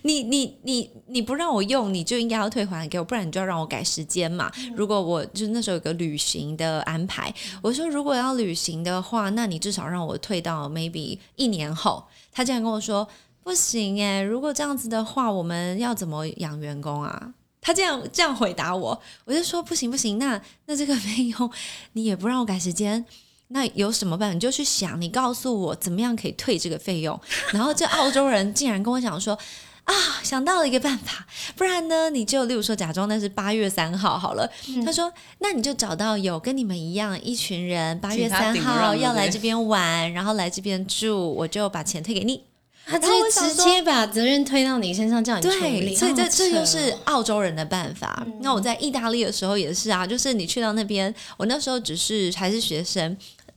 [0.04, 4.52] 你你你你不让我用，你就应该要退还给我，不然你就要让我改时间嘛。
[4.76, 12.04] 如果我就那时候有个旅行的安排，我说如果要旅行的话，那你至少让我退到 maybe 一年后。
[12.32, 13.08] 他竟然跟我说
[13.44, 17.34] 不行诶，如果这样子的话，我们要怎么养员工啊？
[17.62, 21.52] 他这样这样回答我，我就说不行不行，那那这个费用
[21.94, 23.06] 你也不让我改时间，
[23.50, 24.34] 那有什么办法？
[24.34, 27.20] 你就去想，你告诉我怎么样可以退这个费用。
[27.54, 29.38] 然后这澳洲人竟然跟我讲说
[29.84, 29.94] 啊，
[30.24, 34.50] 想到了一个办法，不然呢，你就例如说假装那是八月三号好了。
[34.86, 42.46] 他说，那你就找到有跟你们一样一群人，八月三号要来这边玩，然后来这边住，我就把钱退给你。
[42.92, 45.96] 他就直接把责任推到你身上，叫你处理。
[45.96, 48.26] 所以这这就是澳洲人的办法。
[48.42, 53.16] 那我在意大利的时候也是啊，就是你去到那边，我那时候只是还是学生，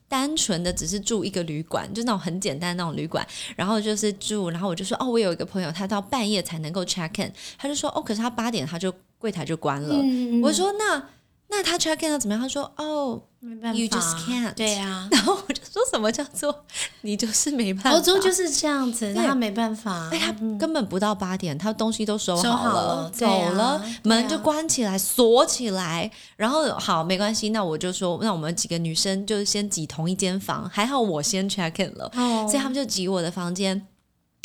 [0.09, 3.27] 单纯的只是住一个旅馆，就那种很简单那种旅馆，
[3.57, 9.97] 然后就是住，然后我就说哦，我有一个朋友，他到半夜才能够 check in，他就说哦，可是他八点他就柜台就关了。
[10.43, 11.03] 我说那
[11.57, 12.43] 那他 check in 了怎么样？
[12.43, 13.23] 他说哦。
[13.47, 14.55] 没办法，You just can't。
[14.55, 16.65] 对呀， 然后我就说什么叫做
[17.03, 17.91] 你就是没办法？
[17.91, 20.09] 欧洲就是这样子，他没办法。
[20.11, 26.11] 哎，他根本不到八点，他东西都收好了，走了，门就关起来，锁起来。
[26.37, 30.67] 然后好，没关系，那我就说，那我们几个女生就先挤同一间房。
[30.71, 32.11] 还好我先 check in 了，
[32.49, 33.87] 所以他们就挤我的房间。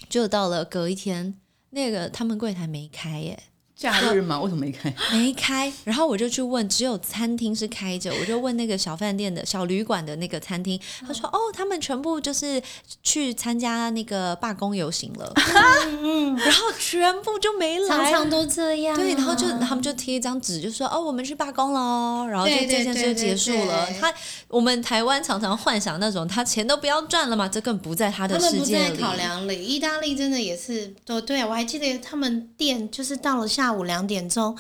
[0.09, 1.35] 就到了隔一天，
[1.69, 3.43] 那个他们柜台没开耶。
[3.79, 4.37] 假日吗？
[4.41, 4.93] 为什么没开？
[5.13, 8.13] 没开，然后我就去问，只有餐厅是开着。
[8.19, 10.77] 我就问那个小饭店的小旅馆的那个餐厅，
[11.07, 12.61] 他说：“哦，他们全部就是
[13.01, 15.33] 去参加那个罢工游行了。
[16.03, 18.97] ”嗯，然后全部就没来，常常都这样。
[18.97, 23.87] 对，然后就他们就贴一张纸，就说：“哦，我们去罢工了。”然后就这件事就结束了。
[24.01, 24.13] 他
[24.49, 29.63] 我们台湾常常幻想那种他钱都不要赚了嘛，这更不在他的世界里考量里。
[29.63, 33.68] 意大利真的也是都对啊，我还记得他们店就是到了下。
[33.69, 34.57] 下午两点钟，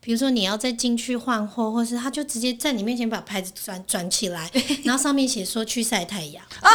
[0.00, 4.48] 比如说你要再进去换货，或是他就直接在你面前把牌子转转起来，
[4.84, 6.70] 然后上面写说去晒太阳啊，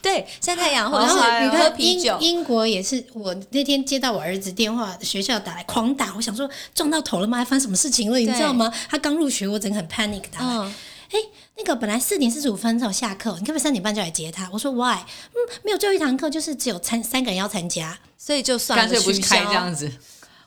[0.00, 2.16] 对，晒太阳，或者是你喝啤酒。
[2.18, 7.36] 英国也是，我那天接到我儿子电话，学校打来狂打，我想说撞到头了吗？
[7.36, 8.18] 还发生什么事情了？
[8.18, 8.72] 你知道吗？
[8.88, 10.72] 他刚入学，我整个很 panic 打来。
[11.10, 11.18] 哎，
[11.58, 14.48] 那个本来四点四十五分才下课，你可不可以三点半就来接他？
[14.50, 14.96] 我说 Why？
[15.34, 19.92] 嗯，没有最后一堂课，就是只有参三个人要参加，所以就算了干脆不开这样子。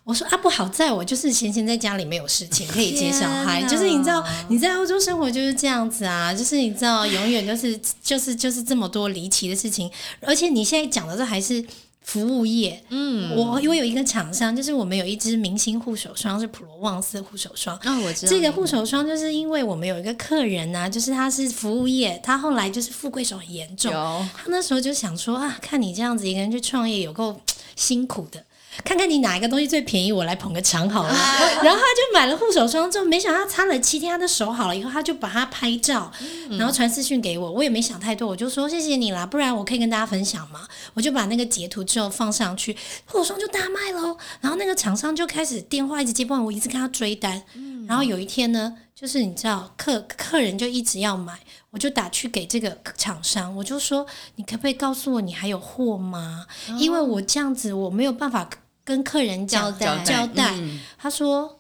[0.04, 9.90] 我说啊，不好在我就是闲闲在家里没有事情可以接小孩，就是你知道你在欧洲生活就是这样子啊，就是你知道永远就是就是就是这么多离奇的事情，
[10.22, 11.64] 而且你现在讲的这还是
[12.02, 23.92] 服务业，嗯，我我有一个厂商，就是我们有一支明星护手霜是普罗旺斯护手霜，啊，我知道这个护手霜就是因为我们有一个客人啊，就是他是服务业，他后来就是富贵手很严重，
[24.36, 27.40] 他那时候就想说啊，看你这样子一个人去创业有够
[27.76, 28.44] 辛苦的。
[28.84, 31.10] 看看你哪一个东西最便宜，我来捧个场好了。
[31.10, 36.12] 然后他就买了护手霜，之后没想到擦了七天，他的手好了以后，他就把它拍照，
[36.52, 37.52] 然后传私讯给我。
[37.52, 40.68] 我也没想太多，我就说谢谢你啦，不然我可以跟大家分享嘛。
[40.94, 42.76] 我就把那个截图之后放上去，
[43.06, 44.18] 护手霜就大卖喽。
[44.40, 47.42] 然后那个厂商就开始电话一直接不完，我一直跟他追单。
[47.88, 51.40] 然后有一天呢，就是你知道客客人就一直要买，
[51.72, 54.06] 我就打去给这个厂商，我就说
[54.36, 56.46] 你可不可以告诉我你还有货吗？
[56.78, 58.50] 因为我这样子我没有办法。
[58.84, 60.54] 跟客人交代交代，
[60.98, 61.60] 他说：“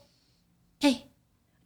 [0.81, 1.03] 哎，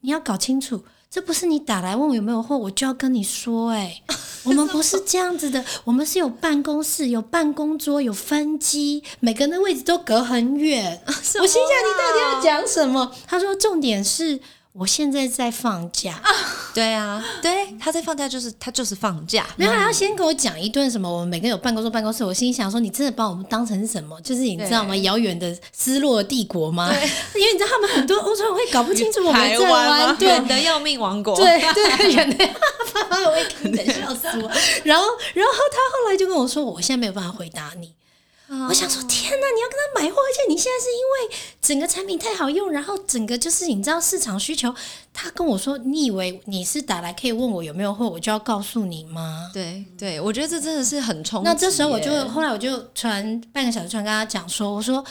[0.02, 3.72] 你要搞清楚，这不是你打来问我有没有货，我就要跟你说。
[3.72, 4.02] 哎，
[4.46, 11.02] 我们不是这样子的，我们是有办公室、有办公桌、有分机，每个人的位置都隔很远。
[11.08, 13.12] 我心想，你到底要讲什么？
[13.28, 14.40] 他说，重点是。”
[14.76, 16.22] 我现在在放假，
[16.76, 24.20] 对啊，对，他在放假，就是他就是放假，然后还要先跟我讲一顿什么，我们每个人有办公室，办公室，我心想说，你真的把我们当成什么？
[24.20, 24.94] 就是你知道吗？
[24.98, 26.92] 遥远的失落帝国吗？
[27.34, 32.46] 因为你知道他们很多欧洲人会搞不清楚我们在玩，远的要命王国，对对，远的，
[33.26, 34.52] 我会跟的笑死我。
[34.84, 37.94] 然后，然后他后来就跟我说，我现在没有办法回答你。
[38.48, 39.48] 我想说，天哪！
[39.56, 44.74] 你要跟他买货，而且你现在是因为整个产品太好用，然后整个就是你知道市场需求。
[45.12, 51.44] 他跟我说：“你以为你是打来可以问我有没有货，我就要告诉你吗？”对对，我觉得这真的是很冲。
[51.44, 55.04] 那这时候我就后来我就传半个小时传跟他讲说：“我说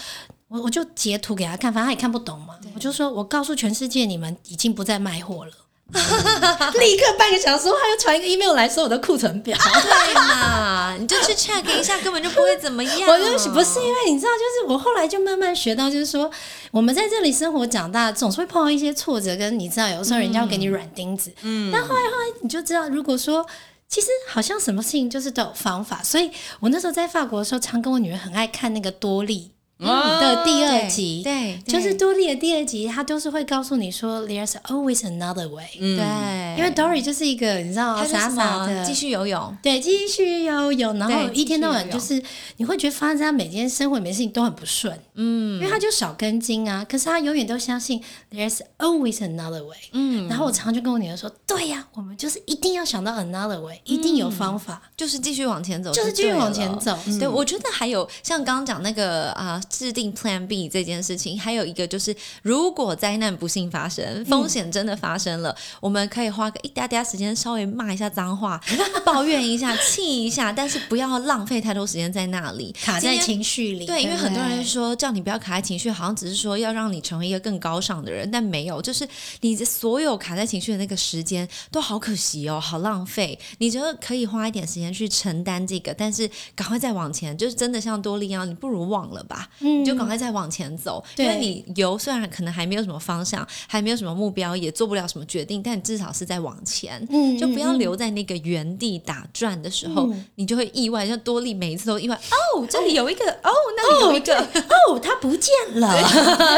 [0.49, 2.55] 我我就截图给他看，反正他也看不懂嘛。
[2.75, 5.53] 我就说我告诉全世界，你们已经不再卖货了。”
[5.95, 9.57] 立刻半个小时后，他又传一个 email 来说我的库存表。
[10.07, 13.09] 对嘛，你就去 check 一下，根本就不会怎么样。
[13.09, 16.31] 我就不是因为你知道，就是我后来就慢慢学到，就是说
[16.71, 21.33] 我们在这里生活长大，总是会碰到一些挫折，跟你知道，有时候人家会给你软钉子。
[21.43, 23.47] 嗯，但后来后来你就知道，如果说
[23.89, 26.31] 其实好像什么事情就是都有方法，所以
[26.61, 29.53] 我那时候在法国的时候，常跟我女儿很爱看那个多利。
[29.79, 35.67] 的第二集，对，就是多莉的第二集，他都是会告诉你说，There's always another way。
[35.79, 38.85] 对，因为 Dory 就是一个你知道傻傻的。
[38.85, 42.23] 继续游泳，对，继续游泳，然后一天到晚就是
[42.59, 49.77] 你会觉得发生在他每天生活里面事情都很不顺，嗯，因为他就少根筋啊，可是他永远都相信 There's always another way。
[49.93, 56.95] 嗯，然后我常常就跟我女儿说，对呀，我们就是一定要想到 another way，一定有方法，就是继续往前走，就是继续往前走。
[56.95, 57.19] 走。
[57.19, 68.61] 对，我觉得还有像刚刚讲那个啊、制定 Plan B 这件事情，还有一个就是，如果灾难不幸发生，风险真的发生了，我们可以花个一嗲嗲时间，稍微骂一下脏话，
[69.05, 79.09] 抱怨一下，气一下，但是不要浪费太多时间在那里，卡在情绪里，对，因为很多人说叫你不要卡在情绪，好像只是说要让你成为一个更高尚的人，但没有，就是
[79.41, 83.39] 你的所有卡在情绪的那个时间都好可惜哦，好浪费。
[83.59, 97.07] 你觉得可以花一点时间去承担这个，但是赶快再往前，就是真的像多利一样，你不如忘了吧，你就赶快再往前走，因为你游虽然可能还没有什么方向，还没有什么目标，也做不了什么决定，但你至少是在往前。
[97.11, 101.05] 嗯就不要留在那个原地打转的时候，嗯你就会意外。
[101.05, 102.17] 像多利每一次都意外，
[102.57, 106.03] 哦，这里有一个，哦，那里有一个，哦，他不见了，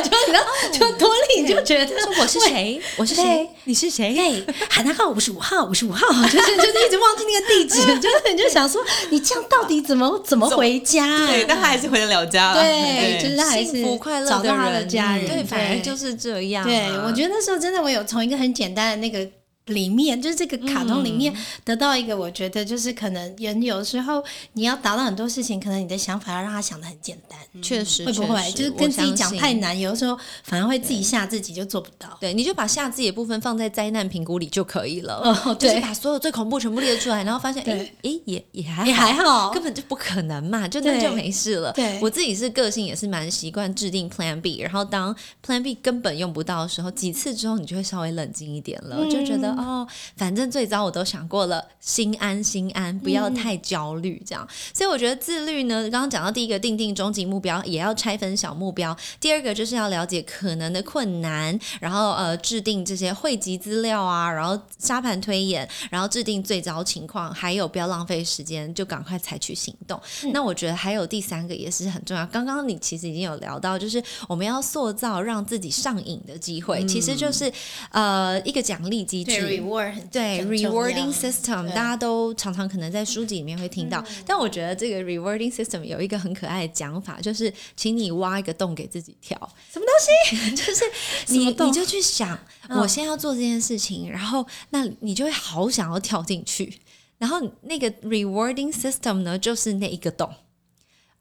[0.02, 0.40] 就你知道，
[0.72, 2.80] 就多利你就觉得说我是谁？
[2.96, 3.48] 我是谁？
[3.64, 4.14] 你是谁？
[4.14, 8.80] 对，海南号五十五号，五十五号， 就是就是一直忘记那个地址， 就是你就想说，
[9.10, 11.26] 你这样到底怎么怎么回家？
[11.26, 12.62] 对，但他还是回得了家了。
[12.62, 12.85] 对，
[13.20, 16.66] 就是他还是幸福快乐找到他的，家人，对，反而就是这样啊。
[16.66, 19.28] 对，我觉得那时候真的，我有从一个很简单的那个
[19.66, 28.52] 里面，就是这个卡通里面得到一个，我觉得就是可能人有时候你要达到很多事情，可能你的想法要让他想的很简单，确实会不会？
[28.52, 32.16] 就是跟自己讲太难，有的时候反而会自己吓自己，就做不到。
[32.20, 35.16] 对，你就把吓自己的部分放在灾难评估里就可以了。
[35.16, 35.70] 哦对。
[35.70, 38.12] 就是把所有最恐怖全部列出来，然后发现，哎对。
[38.12, 39.50] 哎，也也还也还好。
[39.50, 41.72] 根本就不可能嘛，就那就没事了。
[41.72, 41.98] 对。
[42.00, 45.14] 我自己是个性也是蛮习惯制定 Plan B，然后当
[45.44, 49.86] Plan B 根本用不到的时候，几次之后你就会稍微冷静一点了，就觉得嗯哦，
[50.16, 54.46] 反正最早我都想过了，心安心安，不要太焦虑这样。
[54.74, 70.00] 所以我觉得自律呢，刚刚讲到第一个定定终极目标，也要拆分小目标；第二个就是要了解可能的困难，然后呃制定这些汇集资料啊，然后沙盘推演，然后制定最糟情况，还有不要浪费时间，就赶快采取行动。
[70.32, 72.26] 那我觉得还有第三个也是很重要。
[72.26, 77.52] 刚刚你其实已经有聊到，就是我们要塑造让自己上瘾的机会，其实就是
[77.90, 79.45] 呃一个奖励机制。
[79.46, 89.36] Reward 很对 rewarding system，大家都常常可能在书籍里面会听到，但我觉得这个 rewarding system 有一个很可爱的讲法，就是请你挖一个洞给自己跳。
[89.72, 90.50] 什么东西？
[90.56, 90.84] 就是
[91.32, 92.38] 你你就去想，
[92.68, 96.80] 嗯我现在要做这件事情，然后那你就会好想要跳进去，
[97.18, 100.30] 然后那个 rewarding system 呢，就是那一个洞。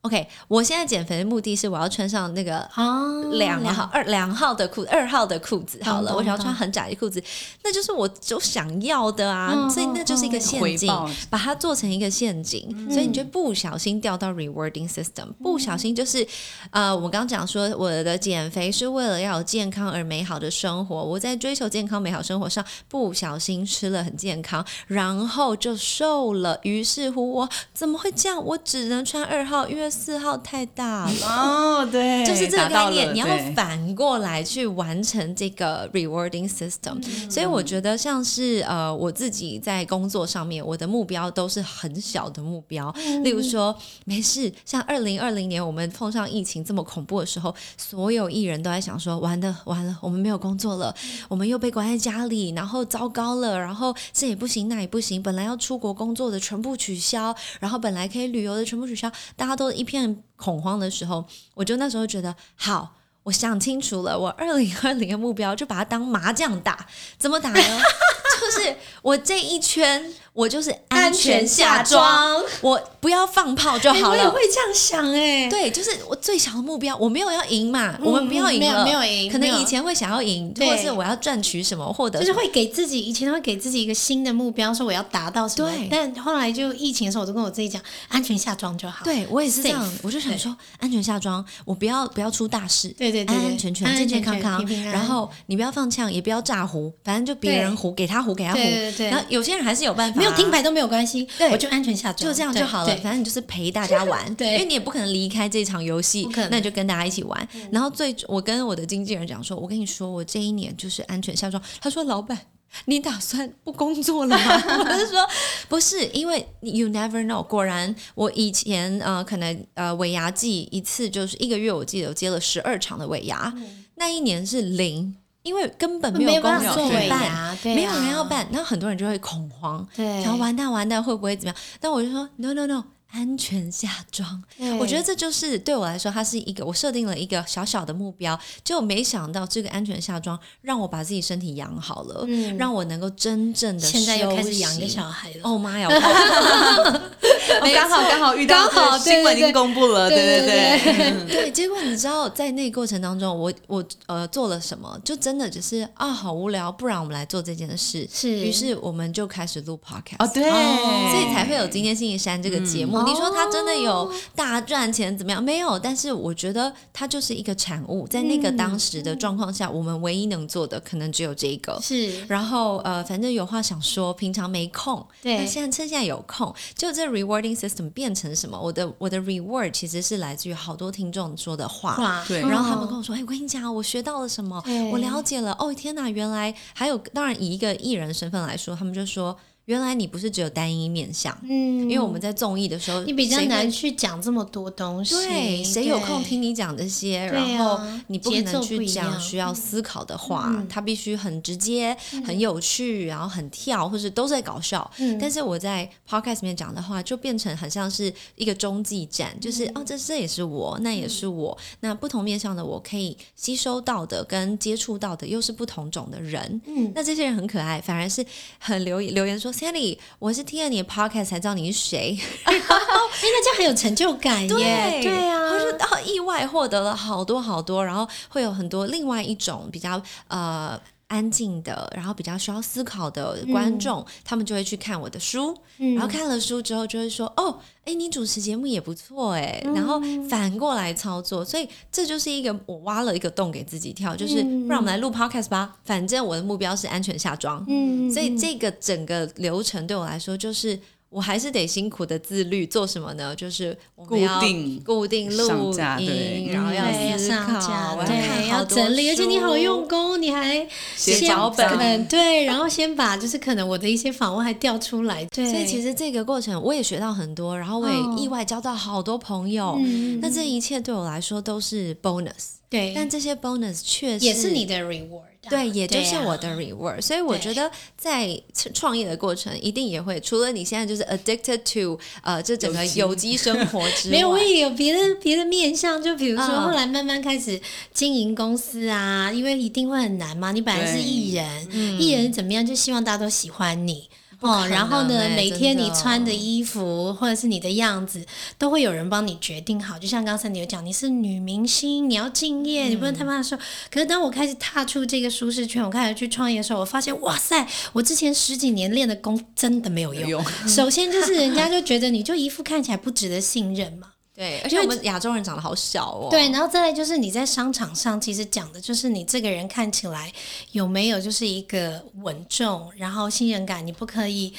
[0.05, 3.01] OK，我现在减肥的目的是我要穿上那个啊
[3.31, 7.23] 两号二两号的裤二号的裤子好了，我想要穿很窄的裤子，
[7.63, 10.93] 那就是我就想要的啊，嗯所以那就是一个陷阱，
[11.27, 16.25] 把它做成一个陷阱，所以你就不小心掉到 rewarding system，不小心就是
[16.69, 28.35] 呃，我刚刚讲说我的减肥是为了要有健康而美好的生活，我在追求健康美好生活上不小心吃了很健康，然后就瘦了，于是乎我怎么会这样？
[28.45, 31.11] 我只能穿二号，因为四号太大了。
[31.23, 33.25] 哦，对，就是这个概念，你要
[33.55, 37.01] 反过来去完成这个 rewarding system。
[37.31, 42.93] 所以我觉得像是呃我自己在工作上面，我的目标都是很小的目标，
[43.23, 50.93] 例如说没事，像二零二零年我们碰上疫情这么恐怖的时候，所有艺人都在想说完了完了，我们没有工作了，
[51.29, 61.23] 我们又被关在家里，然后糟糕了，然后这也不行那也不行，本来要出国工作的全部取消，然后本来可以旅游的全部取消，大家都一片恐慌的时候，
[61.53, 62.95] 我就那时候觉得好。
[63.23, 66.85] 我想清楚了，我二零二零的目标就把它当麻将打，
[67.17, 67.81] 怎么打呢？
[68.39, 74.17] 就是我这一圈，我就是安全全下下装，我不要放炮就哎好了。
[74.17, 89.05] 我也会这样想哎、对，就是我最小的目标，我没有要赢嘛，我们不要赢没有了，没有赢可能以前会想要赢，或者是我要赚取什么，获得就是会给自己以前会给自己一个新的目标，说我要达到什么对，但后来就疫情的时候，我都跟我自己讲，安全下装就好。
[89.05, 93.25] 对我也是这样我就想说安全下装，我不要不要出大事，对对对。
[93.25, 94.93] 对安安全全、健健康康全全平平，安。
[94.93, 99.09] 然后你不要放枪，也不要炸胡，反正就别人胡给他胡给他胡，对对对。
[99.09, 100.24] 然后有些人还是有办法。
[100.24, 107.47] 啊，没有听牌都没有关系，对我就安全下装，就这样就好了，反正你就是陪大家玩， 对因为你也不可能离开这场游戏那你就跟大家一起玩。
[107.71, 111.61] 然后最我跟我的经纪人讲说，我跟你说，我这一年就是安全下装。
[111.79, 112.37] 他说，老板。
[112.85, 114.63] 你打算不工作了吗？
[114.83, 115.25] 我就说
[115.69, 117.41] 不是，因为 you never know。
[117.45, 123.53] 果然，我以前呃，可能呃尾牙季一次就是一个月，我记得我接了十二场的尾牙，
[123.95, 125.15] 那一年是零，
[125.45, 126.73] 因为根本没没有公司有
[127.07, 131.55] 办没有人要，办，那很多人就会恐慌，对，然后完蛋完蛋会不会怎么样？
[131.79, 132.83] 但我就说 no no no，
[133.15, 134.43] 安全下装。
[134.77, 145.87] 我觉得这就是对我来说，它是一个我设定了一个小小的目标，就没想到这个安全下装让我把自己身体养好了，嗯让我能够真正的现在又开始养一个小孩了， 哦妈呀！
[145.89, 154.99] 我哦刚好刚好遇到刚好这个新闻已经公布了，对对对对 结果你知道在那个过程当中，我我呃做了什么？
[155.05, 158.05] 就真的只是啊，好无聊，不然我们来做这件事。
[158.11, 160.15] 是于是我们就开始录 podcast。
[160.19, 163.04] 哦对，所以才会有今天星期三这个节目。
[163.05, 165.41] 嗯你说他真的有大赚钱怎么样？
[165.43, 171.79] 没有，但是我觉得它就是一个产物，在那个当时的状况下，我们唯一能做的可能只有这个。
[171.81, 178.59] 是然后呃，反正有话想说，平常没空，对那现在趁现在有空，就这 rewarding system 变成什么？
[178.59, 182.23] 我的我的 reward 其实是来自于好多听众说的话。
[182.27, 185.55] 对然后他们跟哦我说：“哎、我跟你讲，我学到了什么，我了解了。
[185.59, 197.27] 哦，天哪，原来还有，当然以一个艺人身份来说，他们就说，原来你不是只有单一面相，嗯，因为我们在综艺的时候，你比较难去讲这么多东西，对，谁有空听你讲这些？
[197.29, 200.67] 对然后啊你不可能去讲需要思考的话，嗯。
[200.69, 201.95] 它必须很直接、
[202.25, 204.89] 很有趣，然后很跳，或是都在搞笑。
[204.99, 205.17] 嗯。
[205.19, 216.61] 但是我在 podcast 里面讲的话，就变成很像是一个中继站，就是、嗯哦，这这也是我，那也是我，那不同面向的我可以吸收到的跟接触到的又是不同种的人。
[216.65, 216.91] 嗯。
[216.93, 218.25] 那这些人很可爱，反而是
[218.59, 222.19] 很留留言说，Sally，我是听了你的 podcast 才知道你是谁。
[222.43, 230.79] 哎，那这样很有成就感耶，对啊，他说到意外获得了好多好多，然后会有很多另外一种比较呃。
[231.07, 239.61] 安静的，然后比较需要思考的观众，他们就会去看我的书，嗯然后看了书之后就会说：“哦，哎，你主持节目也不错哎。
[239.65, 250.79] 嗯然后反过来操作，所以这就是一个我挖了一个洞给自己跳，就是嗯不然我们来录 podcast 吧，反正我的目标是安全下装，嗯，所以这个整个流程对我来说就是。
[251.15, 253.33] 我还是得辛苦的自律，做什么呢？
[253.33, 262.05] 就是固定固定录音，然后要思上考，对，要整理，而且你好用功，你还写脚本。
[262.07, 267.89] 对，然后先把就是可能我的一些访问还调出来，对，所以其实这个过程我也学到很多，然后我哦。
[268.17, 269.77] 也意外交到好多朋友。
[269.79, 270.19] 嗯。
[270.21, 277.01] 那这一切对我来说都是 bonus，对，但这些 bonus 确实也是你的 reward，啊对，也就是啊我的 reward。
[277.01, 278.39] 所以我觉得在
[278.73, 287.59] 创业的过程，一定也会除了你现在就是 addicted to 呃这整个有机生活 之外，没有，我也有别的别的面向，就比如说嗯后来慢慢开始
[287.93, 290.51] 经营公司啊，因为一定会很难嘛。
[290.51, 291.71] 你本来是艺人，
[292.01, 294.09] 艺人怎么样，就希望大家都喜欢你。
[294.45, 298.23] 哦，然后呢，每天你穿的衣服或者是你的样子，
[298.59, 299.97] 都会有人帮你决定好。
[299.97, 303.61] 就像刚才你有讲，你是女明星，你要敬业，你不能太慢的时候。
[303.89, 310.29] 可是当我开始踏出这个舒适圈，我开始去创业的时候，我发现，哇塞，我之前十几年练的功真的没有用。
[310.29, 314.09] 有首先就是人家 就觉得你就一副看起来不值得信任嘛。
[314.35, 316.27] 对，而且我们亚洲人长得好小哦。
[316.29, 320.29] 对，然后再来就是你在商场上，其实讲的就是你这个人看起来
[320.73, 324.53] 有没有就是一个稳重，然后信任感，你不可以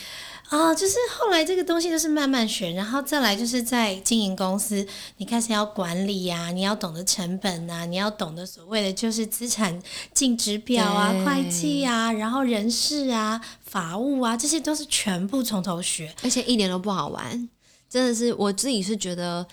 [0.48, 9.82] 啊、就是后来这个东西就是慢慢学，然后再来就是在经营公司，你开始要管理呀、你要懂得成本啊，你要懂得所谓的就是资产
[10.14, 16.14] 净值表啊、会计啊，然后人事啊、法务啊，这些都是全部从头学。
[16.22, 17.48] 而且一点都不好玩，
[17.90, 19.46] 真的是我自己是觉得。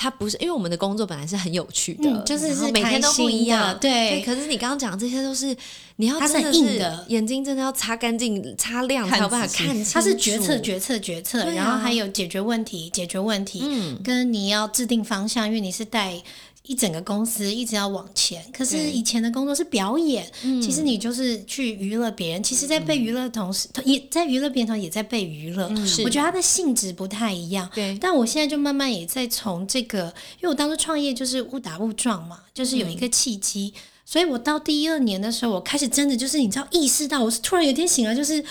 [0.00, 5.54] 它不是因为我们的工作本来是很有趣的，嗯就是是每天都不一样对可是你刚刚讲的这些都是
[5.96, 9.90] 你要真的是眼睛真的要擦干净、擦亮才看有办法看清楚。
[9.92, 16.22] 它是决策、决策、决策，啊然后还有解决问题、解决问题，嗯，跟你要制定方向，因为你是带
[16.68, 22.42] 一整个公司一直要往前，可是以前的工作是表演，嗯其实你就是去娱乐别人。
[22.42, 25.74] 其实，在被娱乐的同时，也在娱乐别人也在被娱乐。
[25.86, 27.68] 是我觉得它的性质不太一样。
[27.74, 33.72] 对但我现在就慢慢也在从这个，因为我当初创业就是误打误撞嘛，就是有一个契机，
[34.04, 38.44] 所以我到第二年的时候，我开始真的就是你知道意识到，我是突然有一天醒了，就是。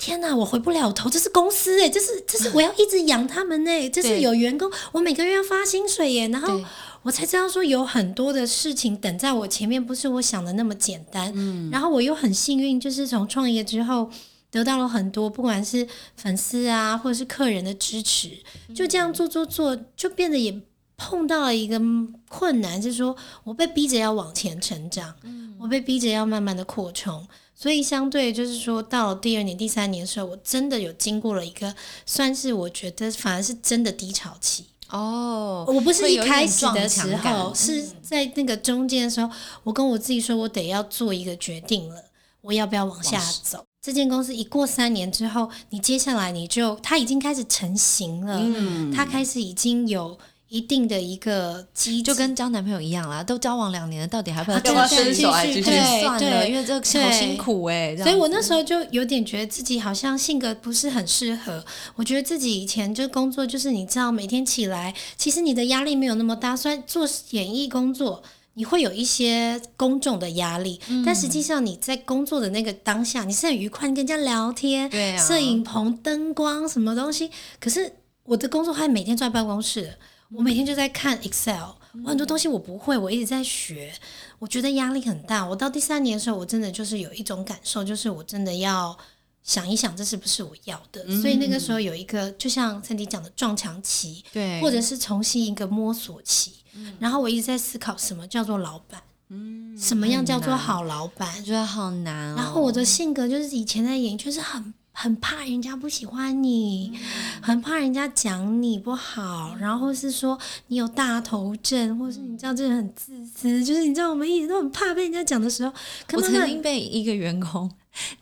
[0.00, 6.64] 天哪，我回不了头，这是公司哎，这是这是 我要一直养他们哎，这是有员工，我每个月要发薪水耶，然后对
[7.02, 11.32] 我才知道说有很多的事情等在我前面，不是我想的那么简单。
[11.34, 14.10] 嗯，然后我又很幸运，就是从创业之后
[14.50, 15.86] 得到了很多，不管是
[16.16, 18.30] 粉丝啊，或者是客人的支持，
[18.74, 20.60] 就这样做做做，就变得也
[20.96, 21.80] 碰到了一个
[22.28, 25.14] 困难，是说我被逼着要往前成长，
[25.58, 27.26] 我被逼着要慢慢的扩充。
[27.54, 31.74] 所以相对就是说，到了第二年、第三年的时候，我真的有经过了一个，
[32.06, 34.66] 算是我觉得反而是真的低潮期。
[34.90, 39.30] 哦，我不是一开始的时候，是在那个中间的时候，
[39.62, 42.04] 我跟我自己说，我得要做一个决定了，
[42.40, 43.64] 我要不要往下走？
[43.80, 50.18] 这间公司一过三年之后，你接下来你就它已经开始成型了，嗯它开始已经有
[50.48, 61.64] 一定的一个机制，就跟交男朋友一样啦，都交往两年了，到底还不要继续继续对算了，对因为这个好辛苦哎、所以我那时候就有点觉得自己好像性格不是很适合。
[61.96, 66.56] 我觉得自己以前就工作，就是你知道每天起来，其实你的压力没有那么大。
[66.56, 68.22] 虽然做演艺工作，
[68.54, 77.30] 你会有一些公众的压力，嗯但实际上你在工作的那个当下，你是很愉快，你跟人家聊天，对啊摄影棚、灯光什么东西。
[77.60, 77.92] 可是
[78.24, 79.94] 我的工作还每天坐在办公室，
[80.32, 81.70] 我每天就在看 Excel，
[82.04, 83.92] 我很多东西我不会，我一直在学，
[84.38, 85.46] 我觉得压力很大。
[85.46, 88.96] 我到第三年的时候，我真的就是有一种感受，就是我真的要
[89.42, 91.02] 想一想，这是不是我要的。
[91.20, 96.52] 所以那个时候有一个，就像三迪讲的撞墙期，对，或者是重新一个摸索期。
[97.00, 99.02] 然后我一直在思考，什么叫做老板？
[99.30, 101.42] 嗯什么样叫做好老板我？
[101.42, 102.34] 觉得好难哦。
[102.36, 106.98] 然后我的性格就是以前在演艺圈是很很怕人家不喜欢你，
[107.42, 110.38] 很怕人家讲你不好，然后是说
[110.68, 115.72] 你有大头症，或是你知道这人很自私，就是你知道我们一直都很怕被人家讲的时候，
[116.06, 117.70] 可我曾经被一个员工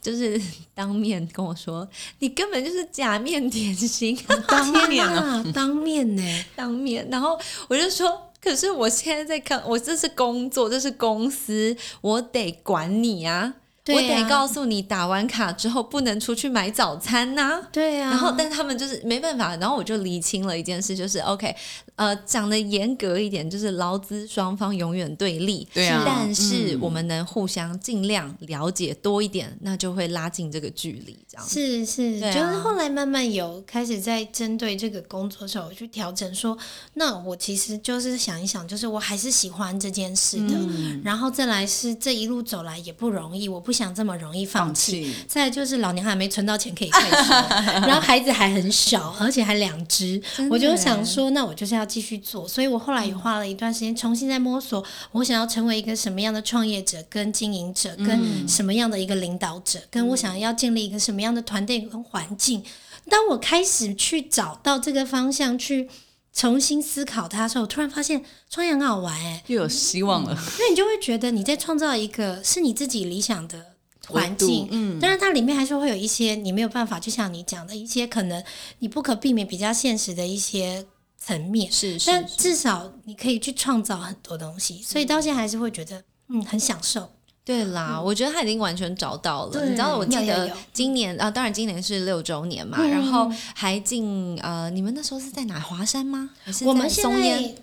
[0.00, 0.40] 就是
[0.74, 1.88] 当面跟我说
[2.20, 4.16] ：“你根本就是假面甜心。”
[4.48, 7.38] 当面哦，啊，当面呢、当面，然后
[7.68, 8.22] 我就说。
[8.38, 21.54] 可是我现在在看，我这是工作，这是公司，我得管你啊，我对啊得告诉你打完卡之后不能出去买早餐呐、对啊，然后，但他们就是没办法，然后我就理清了一件事，就是 OK，
[21.94, 26.02] 呃，讲的严格一点，就是劳资双方永远对立，对啊。
[26.04, 31.46] 但是嗯我们能互相尽量了解多一点，那就会拉近这个距离，这样。
[31.46, 31.54] 子。
[31.54, 32.32] 是是，啊。
[32.32, 36.56] 就是后来慢慢有开始在针对这个工作的时候去调整说，
[36.94, 41.00] 那我其实就是想一想，就是我还是喜欢这件事的，嗯。
[41.04, 45.14] 然后再来是这一路走来也不容易，我不想这么容易放放弃。
[45.28, 47.32] 再就是老娘还没存到钱可以退休，
[47.86, 50.20] 然后孩子还很小，而且还两只，
[50.50, 52.48] 我就想说，那我就是要继续做。
[52.48, 54.82] 所以我后来也花了一段时间重新在摸索，
[55.12, 62.64] 我想要成为一个什么样的创业者、跟经营者、跟什么样的一个领导者，跟我想要建立一个什么样的团队跟环境。
[63.08, 65.88] 当我开始去找到这个方向，去
[66.36, 70.32] 重新思考它的时候，我突然发现创业很好玩哎、又有希望了。
[70.32, 73.64] 因为你就会觉得你在创造一个是你自己理想的
[74.06, 75.00] 环境，嗯。
[75.00, 78.44] 当然它里面还是会有一些你没有办法，就像你讲的一些可能
[78.80, 80.84] 你不可避免比较现实的一些
[81.18, 87.15] 层面，是是但至少你可以去创造很多东西，所以到现在还是会觉得嗯很享受。
[87.46, 89.64] 对啦，我觉得他已经完全找到了。
[89.64, 95.60] 你知道，我记得今年啊，当然今年是六周年嘛，嗯然后还进呃，你们那时候是在哪？
[95.60, 96.30] 华山吗？
[96.42, 97.04] 还是我们现？
[97.04, 97.54] 在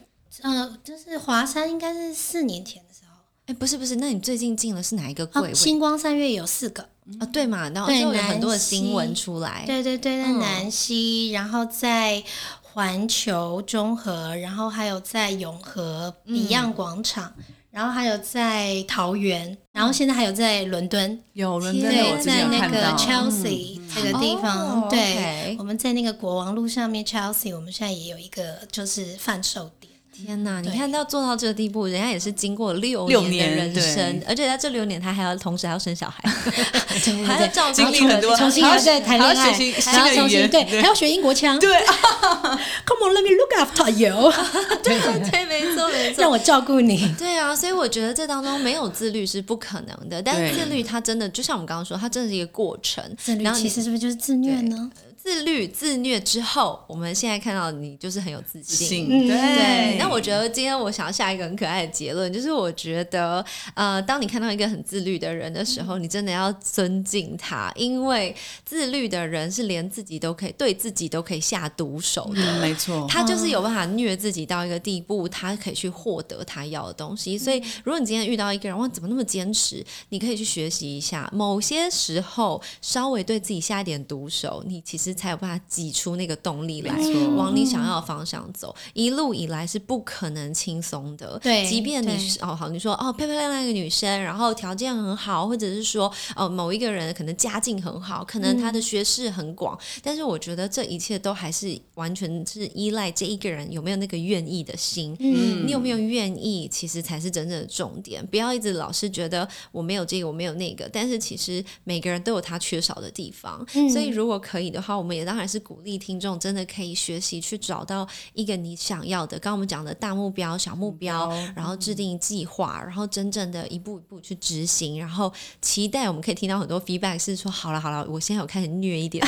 [0.41, 5.53] 呃，就是华山应该是四年前的时候，哎，不是不是，那你最近进的是哪一个柜哦，位？
[5.53, 6.81] 星光三月有四个，
[7.19, 9.63] 啊，对嘛，然后就有很多的新闻出来。
[9.67, 12.23] 对对对，在嗯南溪，然后在
[12.61, 17.33] 环球中和，然后还有在永和嗯 Beyond 广场，
[17.69, 29.82] 然后还有在桃园，然后现在还有在伦敦，有伦敦在那个，Chelsea 这个地方，哦对我们在那个国王路上面 Chelsea，我们现在也有一个就是贩售点。
[30.13, 30.61] 天哪！
[30.61, 36.29] 你看到做到这个地步，人家也是经过六六年的人生，而且在这六年，他还要同时还要生小孩，
[37.25, 41.59] 还要照顾经历很多重新还要再谈恋爱，还要重新对，还要学英国腔。
[41.59, 41.69] 对，
[42.85, 44.31] Come on, let me look after you，
[44.83, 44.99] 对
[45.31, 46.29] 对，没错没错让。
[46.29, 47.13] 我照顾你。
[47.17, 53.03] 对啊，所以我觉得这当中没有自律是不可能的，但是自律它真的就像我们刚刚说，它真的是一个过程。
[53.17, 54.91] 自律然后其实是不是就是自虐呢？
[55.23, 59.07] 自律自虐之后，我们现在看到你就是很有自信。
[59.07, 63.43] 对对，，那我觉得今天我想要下一个很可爱的结论，就是我觉得，
[63.73, 68.35] 呃，当你看到一个很自律的人的时候，你真的要尊敬他，因为
[68.65, 72.41] 自律的人是连自己都可以对自己都可以下毒手的。
[72.41, 77.37] 嗯没错，他就是有办法虐自己到一个地步，他可以去获得他要的东西。
[77.37, 79.81] 所以，如果你今天遇到一个人，哇，怎么那么坚持？
[80.09, 81.29] 你可以去学习一下。
[81.31, 86.95] 某些时候，稍微对自己下一点毒手，你其实才有办法挤出那个动力来，
[87.35, 88.75] 往你想要的方向走。
[88.93, 105.15] 一路以来是不可能轻松的，对即便你是哦好，你说哦漂漂亮亮一个女生，然后条件很好，或者是说哦某一个人可能家境很好，可能他的学识很广，但是我觉得这一切都还是完全是依赖这一个人有没有那个愿意的心。
[105.19, 108.25] 嗯你有没有愿意，其实才是真正的重点。
[108.27, 113.65] 不要一直老是觉得我没有这个，我没有那个，但是其实每个人都有他缺少的地方。
[113.73, 125.29] 嗯所以如果可以的话，我们也当然是鼓励听众真的可以学习去找到一个你想要的，刚刚我们讲的大目标、小目标，然后制定计划，然后真正的一步一步去执行，然后
[125.61, 129.25] 期待我们可以听到很多 feedback 是说，好了好了，我现在有开始虐一点，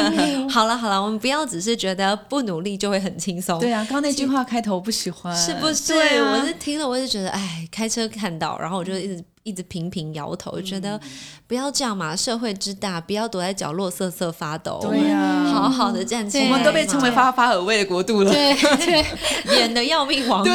[0.48, 5.92] 好了好了，我们不要只是觉得不努力就会很轻松，对啊，刚刚那句话开头我不喜欢，是不是？
[5.92, 6.38] 对啊。
[6.38, 11.00] 我是听了，我就觉得，哎，开车看到，然后我就一直一直频频摇头，觉得
[11.46, 15.44] 不要这样嘛，社会之大，不要躲在角落瑟瑟发抖，对呀。
[15.48, 18.30] 好好的站起来我们都被称为发发尔威的国度了。
[18.30, 18.54] 对。
[18.76, 19.04] 对，
[19.58, 20.54] 演的要命王，对，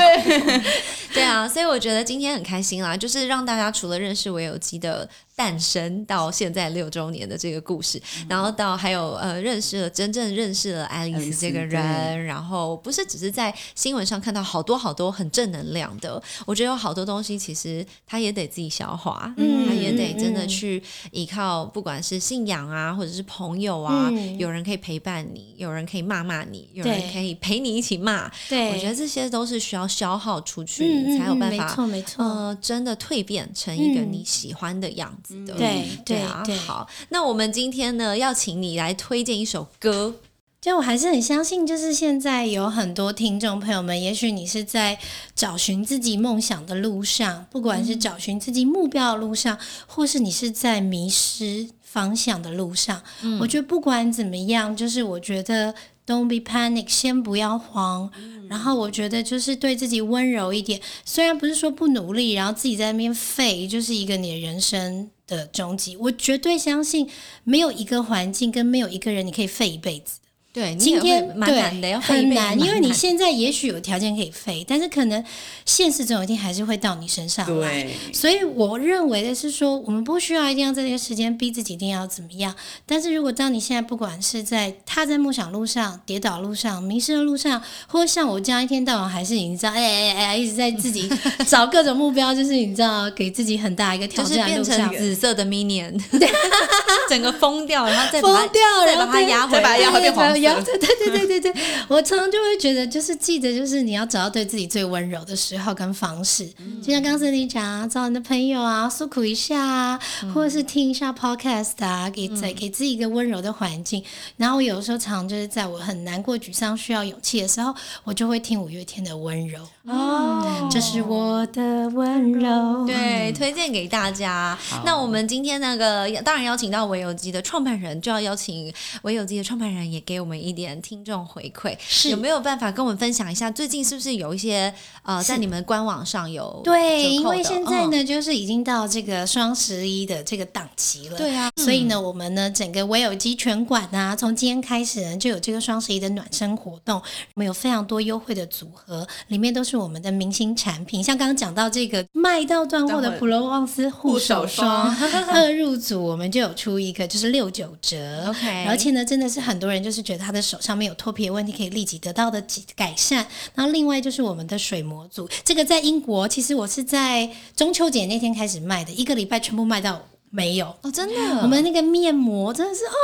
[1.14, 20.48] 对啊，所以我觉得今天很开心啦，就是让大家除了认识维有基的诞生到现在六周年的这个故事，然后到还有呃认识了真正认识了爱丽丝丝这个人，然后不是只是在新闻上看到好多好多很正能量的，我觉得有好多东西其实他也得自己消化，嗯他也得真的嗯。
[20.54, 24.38] 去依靠，不管是信仰啊，或者是朋友啊，嗯。
[24.38, 34.14] 有人可以陪伴你，有人可以骂骂你，有人可以陪你一起骂，对，我觉得这些都是需要消耗出去，才有办法没错没错，呃，真的蜕变成一个嗯。
[34.14, 35.54] 你喜欢的样子的。
[35.56, 40.16] 对对啊，对好，那我们今天呢，要请你来推荐一首歌。
[40.62, 44.98] 就我还是很相信，就是现在有很多听众朋友们，也许你是在
[45.36, 53.00] 找寻自己梦想的路上，不管是找寻自己目标的路上，或是你是在迷失方向的路上。
[53.40, 55.76] 我觉得不管怎么样，就是我觉得
[56.08, 58.12] don't be panic，先不要慌。
[58.50, 65.96] 然后我觉得就是对自己温柔一点，虽然不是说不努力，然后自己在那边废，就是一个你的人生的终极。
[65.98, 67.08] 我绝对相信，
[67.44, 70.20] 没有一个环境跟没有一个人你可以废一辈子。
[70.54, 75.26] 对，今天对蛮难的，要很难，因为你现在也许有条件可以飞，但是可能
[75.66, 77.82] 现实总有一天还是会到你身上来。
[77.82, 82.54] 对，所以我认为的是说，我们不需要一定要在这个时间逼自己一定要怎么样。
[82.86, 91.10] 但是如果当你现在不管是在踏在梦想路上、跌倒路上、迷失的路上，或者像我这样一天到晚还是你知道，哎哎哎，一直在自己
[91.50, 95.04] 找各种目标，就是你知道给自己很大一个挑就是战路上变成。
[95.04, 96.00] 紫色的 minion，
[97.10, 99.78] 整个疯掉，然后再把它疯掉，再把它压回来再把它。
[99.84, 106.48] 压回变黄对对对对对对，我常常就会觉得，就是记得，就是你要找到对自己最温柔的时候跟方式。
[106.82, 110.00] 就像刚才你讲啊，找你的朋友啊，诉苦一下啊，
[110.34, 114.04] 或者是听一下 podcast 啊，给再给自己一个温柔的环境。
[114.38, 119.68] 然后我有时候常常就是在我很难过、沮丧、需要勇气的时候，我就会听五月天的温柔。
[119.86, 122.86] 哦这是我的温柔。
[122.88, 124.58] 对，推荐给大家。
[124.86, 128.74] 那我们今天那个当然邀请到唯有机的创办人，就要邀请
[129.04, 133.52] 唯有机的创办人也给我们一点听众回馈，是有没有办法跟我们分享一下？
[133.52, 134.74] 最近是不是有一些
[135.04, 141.18] 呃，在你们官网上有对，因为现在呢，嗯就是已经到这个双十一的这个档期了。
[141.18, 146.98] 对啊，所以呢，我们呢整个唯有机全馆啊，从今天开始呢就有这个双十一的暖身活动，
[147.36, 154.96] 我们有非常多优惠的组合，里面都是我们的明星产品，像刚刚讲到这个卖到断货的普罗旺斯护手霜，
[155.34, 162.44] 二入组我们就有出一个就是六九折 OK 而且呢，真的是很多人就是觉得他的手上面有脱皮的问题，可以立即得到的
[162.76, 163.26] 改善。
[163.56, 170.02] 然后另外就是我们的水膜组，这个在英国其实我是在中秋节那天开始卖的，一个礼拜全部卖到。
[170.36, 172.98] 没有，哦，真的，我们那个面膜真的是哦，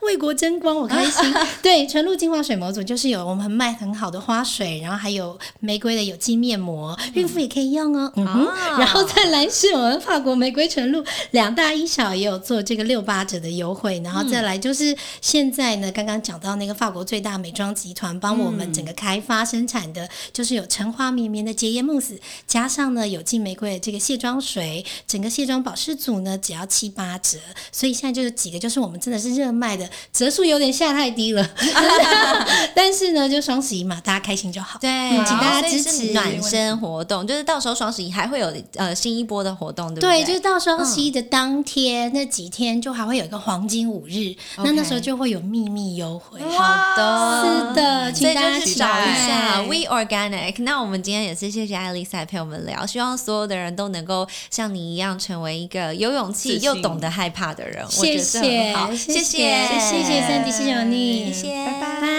[0.00, 1.32] 为国争光，我开心。
[1.62, 8.12] 对，纯露精华水模组就是有我们卖很好的花水，然后还有玫瑰的有机面膜，孕妇也可以用哦。
[8.16, 8.78] 嗯哼，啊。
[8.80, 22.18] 然后再来是我们法国玫瑰纯露，两大一小也有做这个六八折的优惠，然后再来就是现在呢，刚刚讲到那个法国最大美妆集团帮我们整个开发生产的，就是有橙花绵绵的洁颜慕斯，
[22.48, 27.36] 加上呢有机玫瑰的这个卸妆水，整个卸妆保湿组呢，只要七八折
[27.70, 31.46] 所以现在就是几个就是我们真的是热卖的折数有点下太低了。
[32.74, 34.88] 但是呢就双十一嘛大家开心就好对
[35.26, 40.24] 请大家支持暖身活动就是到时候双十一还会有呃新一波的活动对不对？
[40.24, 47.42] 就是到双十一的当天那几天就还会有一个黄金五日那那时候就会有秘密优惠好的。
[47.42, 49.62] 是的请大家找一下。
[49.62, 58.90] We organic 那我们今天也是谢谢爱丽丝来陪我们聊希望所有的人都能够像你一样成为一个有勇气又懂得害怕的人谢谢好。
[58.94, 60.22] 谢谢谢谢。
[60.22, 62.12] 三弟谢谢你谢谢拜拜。